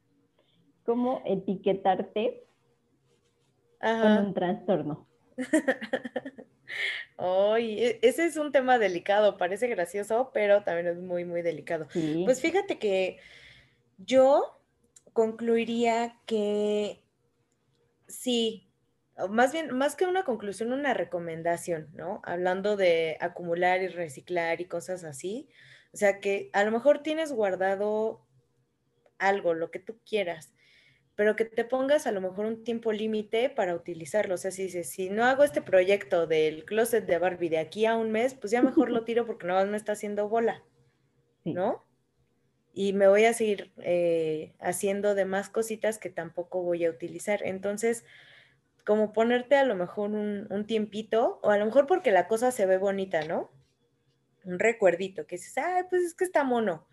¿Cómo 0.86 1.22
etiquetarte 1.26 2.46
con 3.80 4.26
un 4.26 4.34
trastorno? 4.34 5.08
Ay, 7.18 8.00
ese 8.02 8.26
es 8.26 8.38
un 8.38 8.52
tema 8.52 8.78
delicado, 8.78 9.38
parece 9.38 9.68
gracioso, 9.68 10.32
pero 10.34 10.64
también 10.64 10.88
es 10.88 10.98
muy, 10.98 11.26
muy 11.26 11.42
delicado. 11.42 11.88
Pues 12.26 12.42
fíjate 12.42 12.78
que 12.78 13.20
yo 13.98 14.60
concluiría 15.14 16.20
que 16.26 17.02
sí, 18.08 18.70
más 19.30 19.52
bien, 19.52 19.76
más 19.76 19.96
que 19.96 20.06
una 20.06 20.24
conclusión, 20.24 20.72
una 20.74 20.94
recomendación, 20.94 21.90
¿no? 21.94 22.22
Hablando 22.24 22.76
de 22.76 23.18
acumular 23.20 23.82
y 23.82 23.88
reciclar 23.88 24.62
y 24.62 24.66
cosas 24.66 25.04
así. 25.04 25.50
O 25.94 25.98
sea 25.98 26.20
que 26.20 26.50
a 26.54 26.64
lo 26.64 26.72
mejor 26.72 27.02
tienes 27.02 27.32
guardado 27.32 28.28
algo, 29.18 29.56
lo 29.56 29.72
que 29.72 29.80
tú 29.80 30.00
quieras, 30.08 30.54
pero 31.18 31.36
que 31.36 31.46
te 31.46 31.66
pongas 31.66 32.06
a 32.06 32.12
lo 32.12 32.22
mejor 32.22 32.46
un 32.46 32.64
tiempo 32.64 32.94
límite 32.94 33.50
para 33.50 33.74
utilizarlo. 33.74 34.36
O 34.36 34.38
sea, 34.38 34.52
si 34.52 34.62
dices, 34.66 34.88
si 34.88 35.10
no 35.10 35.26
hago 35.26 35.44
este 35.44 35.64
proyecto 35.64 36.28
del 36.28 36.64
closet 36.64 37.08
de 37.08 37.18
Barbie 37.18 37.50
de 37.50 37.58
aquí 37.58 37.88
a 37.88 37.96
un 37.96 38.12
mes, 38.12 38.36
pues 38.36 38.52
ya 38.52 38.62
mejor 38.62 38.92
lo 38.92 39.04
tiro 39.04 39.26
porque 39.26 39.48
no 39.48 39.66
me 39.66 39.78
está 39.78 39.94
haciendo 39.94 40.30
bola, 40.30 40.64
¿no? 41.44 41.84
Y 42.72 42.94
me 42.94 43.08
voy 43.08 43.26
a 43.26 43.34
seguir 43.34 43.74
eh, 43.80 44.54
haciendo 44.60 45.16
demás 45.16 45.50
cositas 45.50 45.98
que 45.98 46.12
tampoco 46.12 46.62
voy 46.62 46.86
a 46.86 46.92
utilizar. 46.92 47.42
Entonces, 47.44 48.06
como 48.86 49.12
ponerte 49.12 49.56
a 49.56 49.66
lo 49.66 49.74
mejor 49.74 50.12
un, 50.12 50.46
un 50.52 50.68
tiempito, 50.68 51.40
o 51.42 51.50
a 51.50 51.58
lo 51.58 51.66
mejor 51.66 51.88
porque 51.88 52.12
la 52.12 52.28
cosa 52.28 52.52
se 52.52 52.68
ve 52.68 52.78
bonita, 52.78 53.24
¿no? 53.24 53.50
Un 54.46 54.60
recuerdito, 54.60 55.26
que 55.26 55.38
dices, 55.38 55.58
ay, 55.58 55.86
pues 55.90 56.04
es 56.04 56.14
que 56.14 56.26
está 56.26 56.44
mono. 56.44 56.88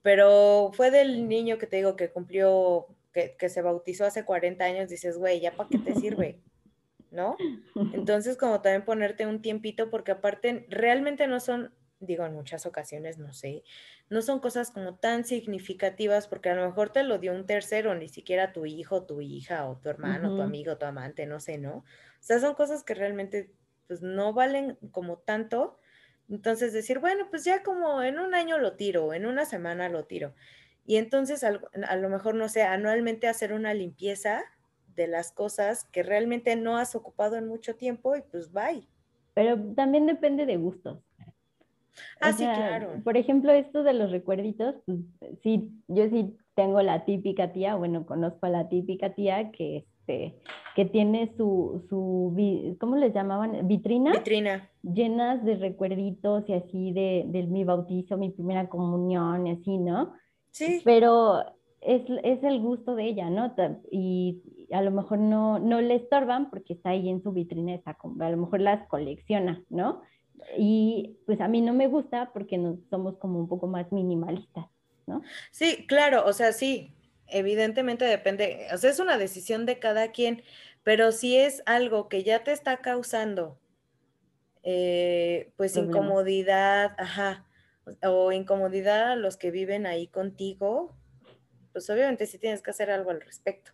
Pero 0.00 0.70
fue 0.72 0.90
del 0.90 1.28
niño 1.28 1.58
que 1.58 1.66
te 1.66 1.76
digo 1.76 1.96
que 1.96 2.10
cumplió 2.10 2.86
que, 3.36 3.48
se 3.48 3.62
bautizó 3.62 4.04
hace 4.04 4.24
40 4.24 4.64
años, 4.64 4.88
dices, 4.88 5.18
güey, 5.18 5.40
¿ya 5.40 5.52
para 5.52 5.68
qué 5.68 5.78
te 5.78 5.94
sirve? 5.94 6.40
¿No? 7.10 7.36
Entonces, 7.92 8.36
como 8.36 8.60
también 8.60 8.84
ponerte 8.84 9.26
un 9.26 9.40
tiempito, 9.40 9.90
porque 9.90 10.12
aparte 10.12 10.66
realmente 10.68 11.26
no 11.26 11.40
son, 11.40 11.72
digo, 12.00 12.26
en 12.26 12.34
muchas 12.34 12.66
ocasiones, 12.66 13.18
no 13.18 13.32
sé, 13.32 13.62
no 14.10 14.22
son 14.22 14.40
cosas 14.40 14.70
como 14.70 14.96
tan 14.96 15.24
significativas, 15.24 16.28
porque 16.28 16.50
a 16.50 16.54
lo 16.54 16.66
mejor 16.66 16.90
te 16.90 17.02
lo 17.02 17.18
dio 17.18 17.32
un 17.32 17.46
tercero, 17.46 17.94
ni 17.94 18.08
siquiera 18.08 18.52
tu 18.52 18.66
hijo, 18.66 19.04
tu 19.04 19.20
hija, 19.20 19.68
o 19.68 19.76
tu 19.78 19.88
hermano, 19.88 20.36
tu 20.36 20.42
amigo, 20.42 20.76
tu 20.76 20.86
amante, 20.86 21.26
no 21.26 21.40
sé, 21.40 21.58
¿no? 21.58 21.78
O 21.78 21.84
sea, 22.20 22.40
son 22.40 22.54
cosas 22.54 22.84
que 22.84 22.94
realmente, 22.94 23.50
pues, 23.86 24.02
no 24.02 24.32
valen 24.32 24.76
como 24.90 25.18
tanto. 25.18 25.78
Entonces, 26.28 26.72
decir, 26.74 26.98
bueno, 26.98 27.28
pues 27.30 27.44
ya 27.44 27.62
como 27.62 28.02
en 28.02 28.18
un 28.18 28.34
año 28.34 28.58
lo 28.58 28.76
tiro, 28.76 29.14
en 29.14 29.24
una 29.24 29.46
semana 29.46 29.88
lo 29.88 30.04
tiro. 30.04 30.34
Y 30.88 30.96
entonces 30.96 31.44
a, 31.44 31.96
lo 31.96 32.08
mejor, 32.08 32.34
no 32.34 32.48
sé, 32.48 32.62
anualmente 32.62 33.28
hacer 33.28 33.52
una 33.52 33.74
limpieza 33.74 34.40
de 34.96 35.06
las 35.06 35.32
cosas 35.32 35.84
que 35.84 36.02
realmente 36.02 36.56
no 36.56 36.78
has 36.78 36.94
ocupado 36.94 37.36
en 37.36 37.46
mucho 37.46 37.76
tiempo 37.76 38.16
y 38.16 38.22
pues 38.22 38.50
bye. 38.54 38.88
Pero 39.34 39.58
también 39.74 40.06
depende 40.06 40.46
de 40.46 40.56
gustos. 40.56 40.98
Ah, 42.22 42.32
sí, 42.32 42.42
claro. 42.42 43.02
Por 43.04 43.18
ejemplo, 43.18 43.52
esto 43.52 43.82
de 43.82 43.92
los 43.92 44.10
recuerditos, 44.10 44.76
pues 44.86 45.00
sí, 45.42 45.70
yo 45.88 46.08
sí 46.08 46.34
tengo 46.54 46.80
la 46.80 47.04
típica 47.04 47.52
tía, 47.52 47.74
bueno, 47.74 48.06
conozco 48.06 48.46
a 48.46 48.48
la 48.48 48.70
típica 48.70 49.14
tía 49.14 49.50
que, 49.50 49.84
este, 50.08 50.40
que 50.74 50.86
tiene 50.86 51.34
su, 51.36 51.84
su, 51.90 52.34
¿cómo 52.80 52.96
les 52.96 53.12
llamaban? 53.12 53.68
Vitrina. 53.68 54.12
Vitrina. 54.12 54.70
Llenas 54.82 55.44
de 55.44 55.56
recuerditos 55.56 56.48
y 56.48 56.54
así 56.54 56.92
de, 56.92 57.24
de 57.26 57.42
mi 57.42 57.64
bautizo, 57.64 58.16
mi 58.16 58.30
primera 58.30 58.70
comunión 58.70 59.46
y 59.48 59.50
así, 59.50 59.76
¿no? 59.76 60.14
Sí. 60.58 60.82
Pero 60.84 61.44
es, 61.80 62.02
es, 62.24 62.42
el 62.42 62.60
gusto 62.60 62.94
de 62.96 63.04
ella, 63.04 63.30
¿no? 63.30 63.54
Y 63.90 64.42
a 64.72 64.82
lo 64.82 64.90
mejor 64.90 65.18
no, 65.18 65.58
no 65.58 65.80
le 65.80 65.94
estorban 65.94 66.50
porque 66.50 66.72
está 66.72 66.90
ahí 66.90 67.08
en 67.08 67.22
su 67.22 67.32
vitrina, 67.32 67.74
está, 67.74 67.96
a 68.02 68.30
lo 68.30 68.36
mejor 68.36 68.60
las 68.60 68.86
colecciona, 68.88 69.62
¿no? 69.70 70.02
Y 70.56 71.16
pues 71.26 71.40
a 71.40 71.48
mí 71.48 71.60
no 71.60 71.72
me 71.72 71.86
gusta 71.86 72.30
porque 72.32 72.58
nos 72.58 72.78
somos 72.90 73.16
como 73.18 73.38
un 73.38 73.48
poco 73.48 73.66
más 73.68 73.92
minimalistas, 73.92 74.66
¿no? 75.06 75.22
Sí, 75.52 75.86
claro, 75.86 76.24
o 76.26 76.32
sea, 76.32 76.52
sí, 76.52 76.92
evidentemente 77.28 78.04
depende, 78.04 78.66
o 78.72 78.76
sea, 78.78 78.90
es 78.90 78.98
una 78.98 79.18
decisión 79.18 79.66
de 79.66 79.78
cada 79.78 80.10
quien, 80.10 80.42
Pero 80.82 81.12
si 81.12 81.36
es 81.36 81.62
algo 81.66 82.08
que 82.08 82.24
ya 82.24 82.44
te 82.44 82.52
está 82.52 82.78
causando, 82.78 83.58
eh, 84.62 85.52
pues 85.56 85.76
incomodidad, 85.76 86.94
ajá, 86.98 87.47
o 88.02 88.32
incomodidad 88.32 89.12
a 89.12 89.16
los 89.16 89.36
que 89.36 89.50
viven 89.50 89.86
ahí 89.86 90.08
contigo, 90.08 90.94
pues 91.72 91.88
obviamente 91.90 92.26
sí 92.26 92.38
tienes 92.38 92.62
que 92.62 92.70
hacer 92.70 92.90
algo 92.90 93.10
al 93.10 93.20
respecto. 93.20 93.72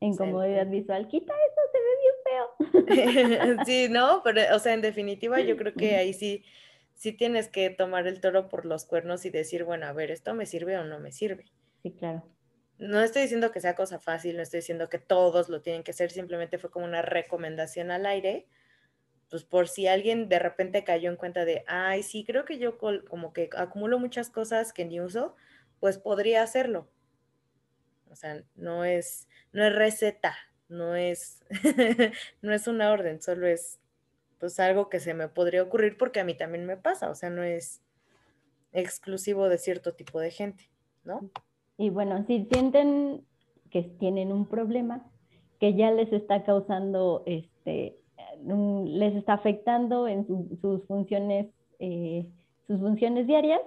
Incomodidad 0.00 0.66
visual, 0.66 1.08
quita 1.08 1.32
eso, 1.32 1.60
se 1.72 2.72
ve 2.72 2.84
bien 2.84 3.54
feo. 3.54 3.64
sí, 3.64 3.88
no, 3.90 4.22
pero, 4.22 4.54
o 4.54 4.58
sea, 4.58 4.74
en 4.74 4.82
definitiva, 4.82 5.40
yo 5.40 5.56
creo 5.56 5.74
que 5.74 5.96
ahí 5.96 6.12
sí, 6.12 6.44
sí 6.94 7.12
tienes 7.12 7.48
que 7.48 7.70
tomar 7.70 8.06
el 8.06 8.20
toro 8.20 8.48
por 8.48 8.66
los 8.66 8.84
cuernos 8.84 9.24
y 9.24 9.30
decir, 9.30 9.64
bueno, 9.64 9.86
a 9.86 9.92
ver, 9.92 10.10
¿esto 10.10 10.34
me 10.34 10.46
sirve 10.46 10.76
o 10.78 10.84
no 10.84 11.00
me 11.00 11.12
sirve? 11.12 11.46
Sí, 11.82 11.92
claro. 11.92 12.24
No 12.78 13.00
estoy 13.00 13.22
diciendo 13.22 13.52
que 13.52 13.60
sea 13.60 13.74
cosa 13.74 13.98
fácil, 13.98 14.36
no 14.36 14.42
estoy 14.42 14.60
diciendo 14.60 14.90
que 14.90 14.98
todos 14.98 15.48
lo 15.48 15.62
tienen 15.62 15.82
que 15.82 15.92
hacer, 15.92 16.10
simplemente 16.10 16.58
fue 16.58 16.70
como 16.70 16.84
una 16.84 17.00
recomendación 17.00 17.90
al 17.90 18.04
aire, 18.04 18.46
pues 19.30 19.44
por 19.44 19.68
si 19.68 19.86
alguien 19.86 20.28
de 20.28 20.38
repente 20.38 20.84
cayó 20.84 21.10
en 21.10 21.16
cuenta 21.16 21.44
de, 21.44 21.64
ay, 21.66 22.02
sí, 22.02 22.24
creo 22.24 22.44
que 22.44 22.58
yo 22.58 22.78
como 22.78 23.32
que 23.32 23.50
acumulo 23.56 23.98
muchas 23.98 24.30
cosas 24.30 24.72
que 24.72 24.84
ni 24.84 25.00
uso, 25.00 25.34
pues 25.80 25.98
podría 25.98 26.42
hacerlo. 26.42 26.88
O 28.10 28.14
sea, 28.14 28.42
no 28.54 28.84
es, 28.84 29.28
no 29.52 29.64
es 29.64 29.74
receta, 29.74 30.36
no 30.68 30.94
es, 30.94 31.40
no 32.42 32.52
es 32.52 32.66
una 32.68 32.90
orden, 32.90 33.20
solo 33.20 33.46
es 33.46 33.78
pues 34.38 34.60
algo 34.60 34.88
que 34.88 35.00
se 35.00 35.14
me 35.14 35.28
podría 35.28 35.62
ocurrir 35.62 35.96
porque 35.96 36.20
a 36.20 36.24
mí 36.24 36.34
también 36.34 36.66
me 36.66 36.76
pasa, 36.76 37.10
o 37.10 37.14
sea, 37.14 37.30
no 37.30 37.42
es 37.42 37.80
exclusivo 38.72 39.48
de 39.48 39.58
cierto 39.58 39.94
tipo 39.94 40.20
de 40.20 40.30
gente, 40.30 40.68
¿no? 41.04 41.30
Y 41.78 41.90
bueno, 41.90 42.24
si 42.26 42.46
sienten 42.50 43.24
que 43.70 43.82
tienen 43.82 44.32
un 44.32 44.46
problema 44.46 45.10
que 45.58 45.74
ya 45.74 45.90
les 45.90 46.12
está 46.12 46.44
causando, 46.44 47.22
este, 47.26 47.98
les 48.44 49.14
está 49.14 49.34
afectando 49.34 50.08
en 50.08 50.26
sus 50.26 50.84
funciones, 50.86 51.46
eh, 51.78 52.26
sus 52.66 52.80
funciones 52.80 53.26
diarias, 53.26 53.60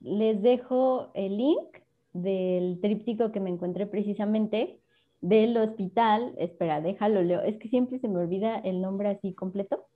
les 0.00 0.42
dejo 0.42 1.10
el 1.14 1.36
link 1.36 1.78
del 2.12 2.80
tríptico 2.80 3.32
que 3.32 3.40
me 3.40 3.50
encontré 3.50 3.86
precisamente 3.86 4.78
del 5.20 5.56
hospital, 5.56 6.34
espera, 6.38 6.80
déjalo 6.80 7.22
leo, 7.22 7.42
es 7.42 7.56
que 7.58 7.68
siempre 7.68 7.98
se 7.98 8.08
me 8.08 8.20
olvida 8.20 8.58
el 8.58 8.80
nombre 8.80 9.08
así 9.08 9.32
completo. 9.32 9.86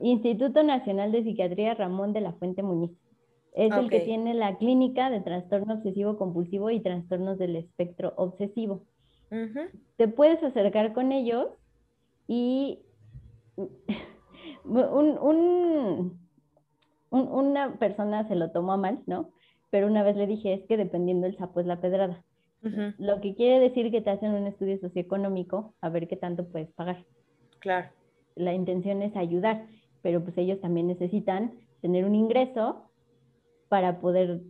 Instituto 0.00 0.62
Nacional 0.62 1.10
de 1.10 1.24
Psiquiatría 1.24 1.74
Ramón 1.74 2.12
de 2.12 2.20
la 2.20 2.32
Fuente 2.34 2.62
Muñiz. 2.62 2.92
Es 3.54 3.72
el 3.72 3.90
que 3.90 4.00
tiene 4.00 4.34
la 4.34 4.56
clínica 4.56 5.10
de 5.10 5.20
trastorno 5.20 5.74
obsesivo 5.74 6.16
compulsivo 6.16 6.70
y 6.70 6.78
trastornos 6.78 7.38
del 7.38 7.56
espectro 7.56 8.12
obsesivo. 8.16 8.84
Te 9.96 10.06
puedes 10.06 10.40
acercar 10.44 10.92
con 10.92 11.10
ellos 11.10 11.48
y 12.28 12.78
un, 14.64 16.18
una 17.10 17.74
persona 17.78 18.28
se 18.28 18.36
lo 18.36 18.52
tomó 18.52 18.76
mal, 18.76 19.00
¿no? 19.06 19.30
Pero 19.70 19.88
una 19.88 20.02
vez 20.02 20.16
le 20.16 20.26
dije, 20.26 20.54
es 20.54 20.64
que 20.66 20.76
dependiendo 20.76 21.26
el 21.26 21.36
sapo 21.36 21.60
es 21.60 21.66
la 21.66 21.80
pedrada. 21.80 22.22
Lo 22.98 23.20
que 23.20 23.34
quiere 23.34 23.60
decir 23.60 23.90
que 23.90 24.00
te 24.00 24.10
hacen 24.10 24.32
un 24.32 24.46
estudio 24.46 24.78
socioeconómico 24.80 25.74
a 25.80 25.88
ver 25.90 26.08
qué 26.08 26.16
tanto 26.16 26.48
puedes 26.48 26.68
pagar. 26.72 27.04
Claro. 27.60 27.88
La 28.34 28.52
intención 28.52 29.00
es 29.00 29.14
ayudar, 29.16 29.66
pero 30.02 30.22
pues 30.22 30.36
ellos 30.38 30.60
también 30.60 30.88
necesitan 30.88 31.52
tener 31.80 32.04
un 32.04 32.14
ingreso 32.14 32.90
para 33.68 34.00
poder 34.00 34.40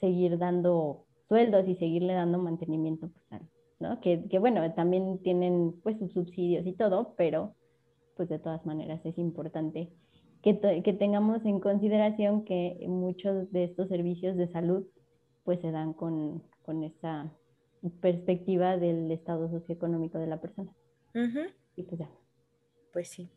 seguir 0.00 0.38
dando 0.38 1.04
sueldos 1.28 1.68
y 1.68 1.76
seguirle 1.76 2.14
dando 2.14 2.38
mantenimiento, 2.38 3.08
pues, 3.08 3.42
¿no? 3.80 4.00
Que, 4.00 4.24
que, 4.28 4.38
bueno, 4.38 4.72
también 4.74 5.18
tienen 5.22 5.74
pues 5.82 5.98
sus 5.98 6.12
subsidios 6.12 6.66
y 6.66 6.72
todo, 6.72 7.14
pero 7.16 7.54
pues 8.16 8.28
de 8.28 8.38
todas 8.38 8.64
maneras 8.66 9.00
es 9.04 9.18
importante 9.18 9.90
que, 10.42 10.82
que 10.82 10.92
tengamos 10.92 11.44
en 11.44 11.60
consideración 11.60 12.44
que 12.44 12.78
muchos 12.86 13.50
de 13.52 13.64
estos 13.64 13.88
servicios 13.88 14.36
de 14.36 14.48
salud 14.48 14.86
pues 15.44 15.60
se 15.60 15.70
dan 15.70 15.92
con, 15.92 16.42
con 16.62 16.84
esa 16.84 17.32
perspectiva 18.00 18.76
del 18.76 19.10
estado 19.10 19.50
socioeconómico 19.50 20.18
de 20.18 20.26
la 20.26 20.40
persona. 20.40 20.70
Y 21.76 21.82
pues 21.82 21.98
ya. 21.98 22.10
Pues 22.92 23.08
sí. 23.08 23.30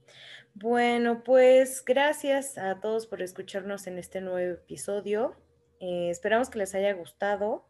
Bueno, 0.53 1.23
pues 1.23 1.83
gracias 1.85 2.57
a 2.57 2.79
todos 2.79 3.07
por 3.07 3.21
escucharnos 3.21 3.87
en 3.87 3.97
este 3.97 4.21
nuevo 4.21 4.53
episodio. 4.53 5.35
Eh, 5.79 6.09
esperamos 6.09 6.49
que 6.49 6.59
les 6.59 6.75
haya 6.75 6.93
gustado. 6.93 7.65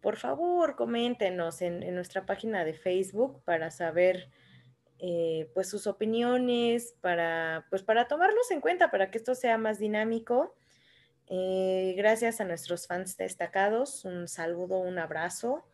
Por 0.00 0.16
favor, 0.16 0.76
coméntenos 0.76 1.62
en, 1.62 1.94
nuestra 1.94 2.26
página 2.26 2.64
de 2.64 2.74
Facebook 2.74 3.42
para 3.44 3.70
saber 3.70 4.30
eh, 4.98 5.50
pues 5.54 5.68
sus 5.68 5.86
opiniones, 5.86 6.94
para, 7.00 7.66
pues 7.70 7.82
para 7.82 8.08
tomarlos 8.08 8.50
en 8.50 8.60
cuenta, 8.60 8.90
para 8.90 9.10
que 9.10 9.18
esto 9.18 9.34
sea 9.34 9.58
más 9.58 9.78
dinámico. 9.78 10.54
Eh, 11.26 11.94
gracias 11.96 12.40
a 12.40 12.44
nuestros 12.44 12.86
fans 12.86 13.16
destacados. 13.16 14.04
Un 14.04 14.26
saludo, 14.26 14.78
un 14.78 14.98
abrazo. 14.98 15.64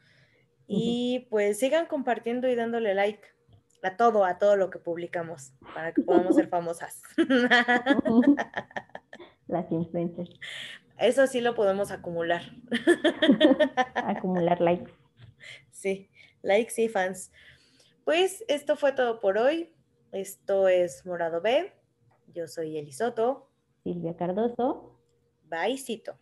Y 0.66 1.26
pues 1.30 1.58
sigan 1.58 1.86
compartiendo 1.86 2.48
y 2.48 2.56
dándole 2.56 2.94
like 2.94 3.22
a 3.82 3.96
todo, 3.96 4.24
a 4.24 4.38
todo 4.38 4.56
lo 4.56 4.70
que 4.70 4.78
publicamos 4.78 5.52
para 5.74 5.92
que 5.92 6.02
podamos 6.02 6.34
ser 6.34 6.48
famosas. 6.48 7.02
Las 9.46 9.70
influencers. 9.70 10.40
Eso 10.98 11.26
sí 11.26 11.40
lo 11.40 11.54
podemos 11.54 11.90
acumular. 11.90 12.42
acumular 13.94 14.60
likes. 14.60 14.92
Sí, 15.70 16.10
likes 16.42 16.80
y 16.82 16.88
fans. 16.88 17.32
Pues 18.04 18.44
esto 18.48 18.76
fue 18.76 18.92
todo 18.92 19.20
por 19.20 19.36
hoy. 19.38 19.72
Esto 20.12 20.68
es 20.68 21.04
Morado 21.04 21.40
B. 21.40 21.72
Yo 22.32 22.46
soy 22.46 22.78
Elisoto. 22.78 23.50
Silvia 23.82 24.16
Cardoso. 24.16 24.98
Bye, 25.44 25.78
Cito. 25.78 26.18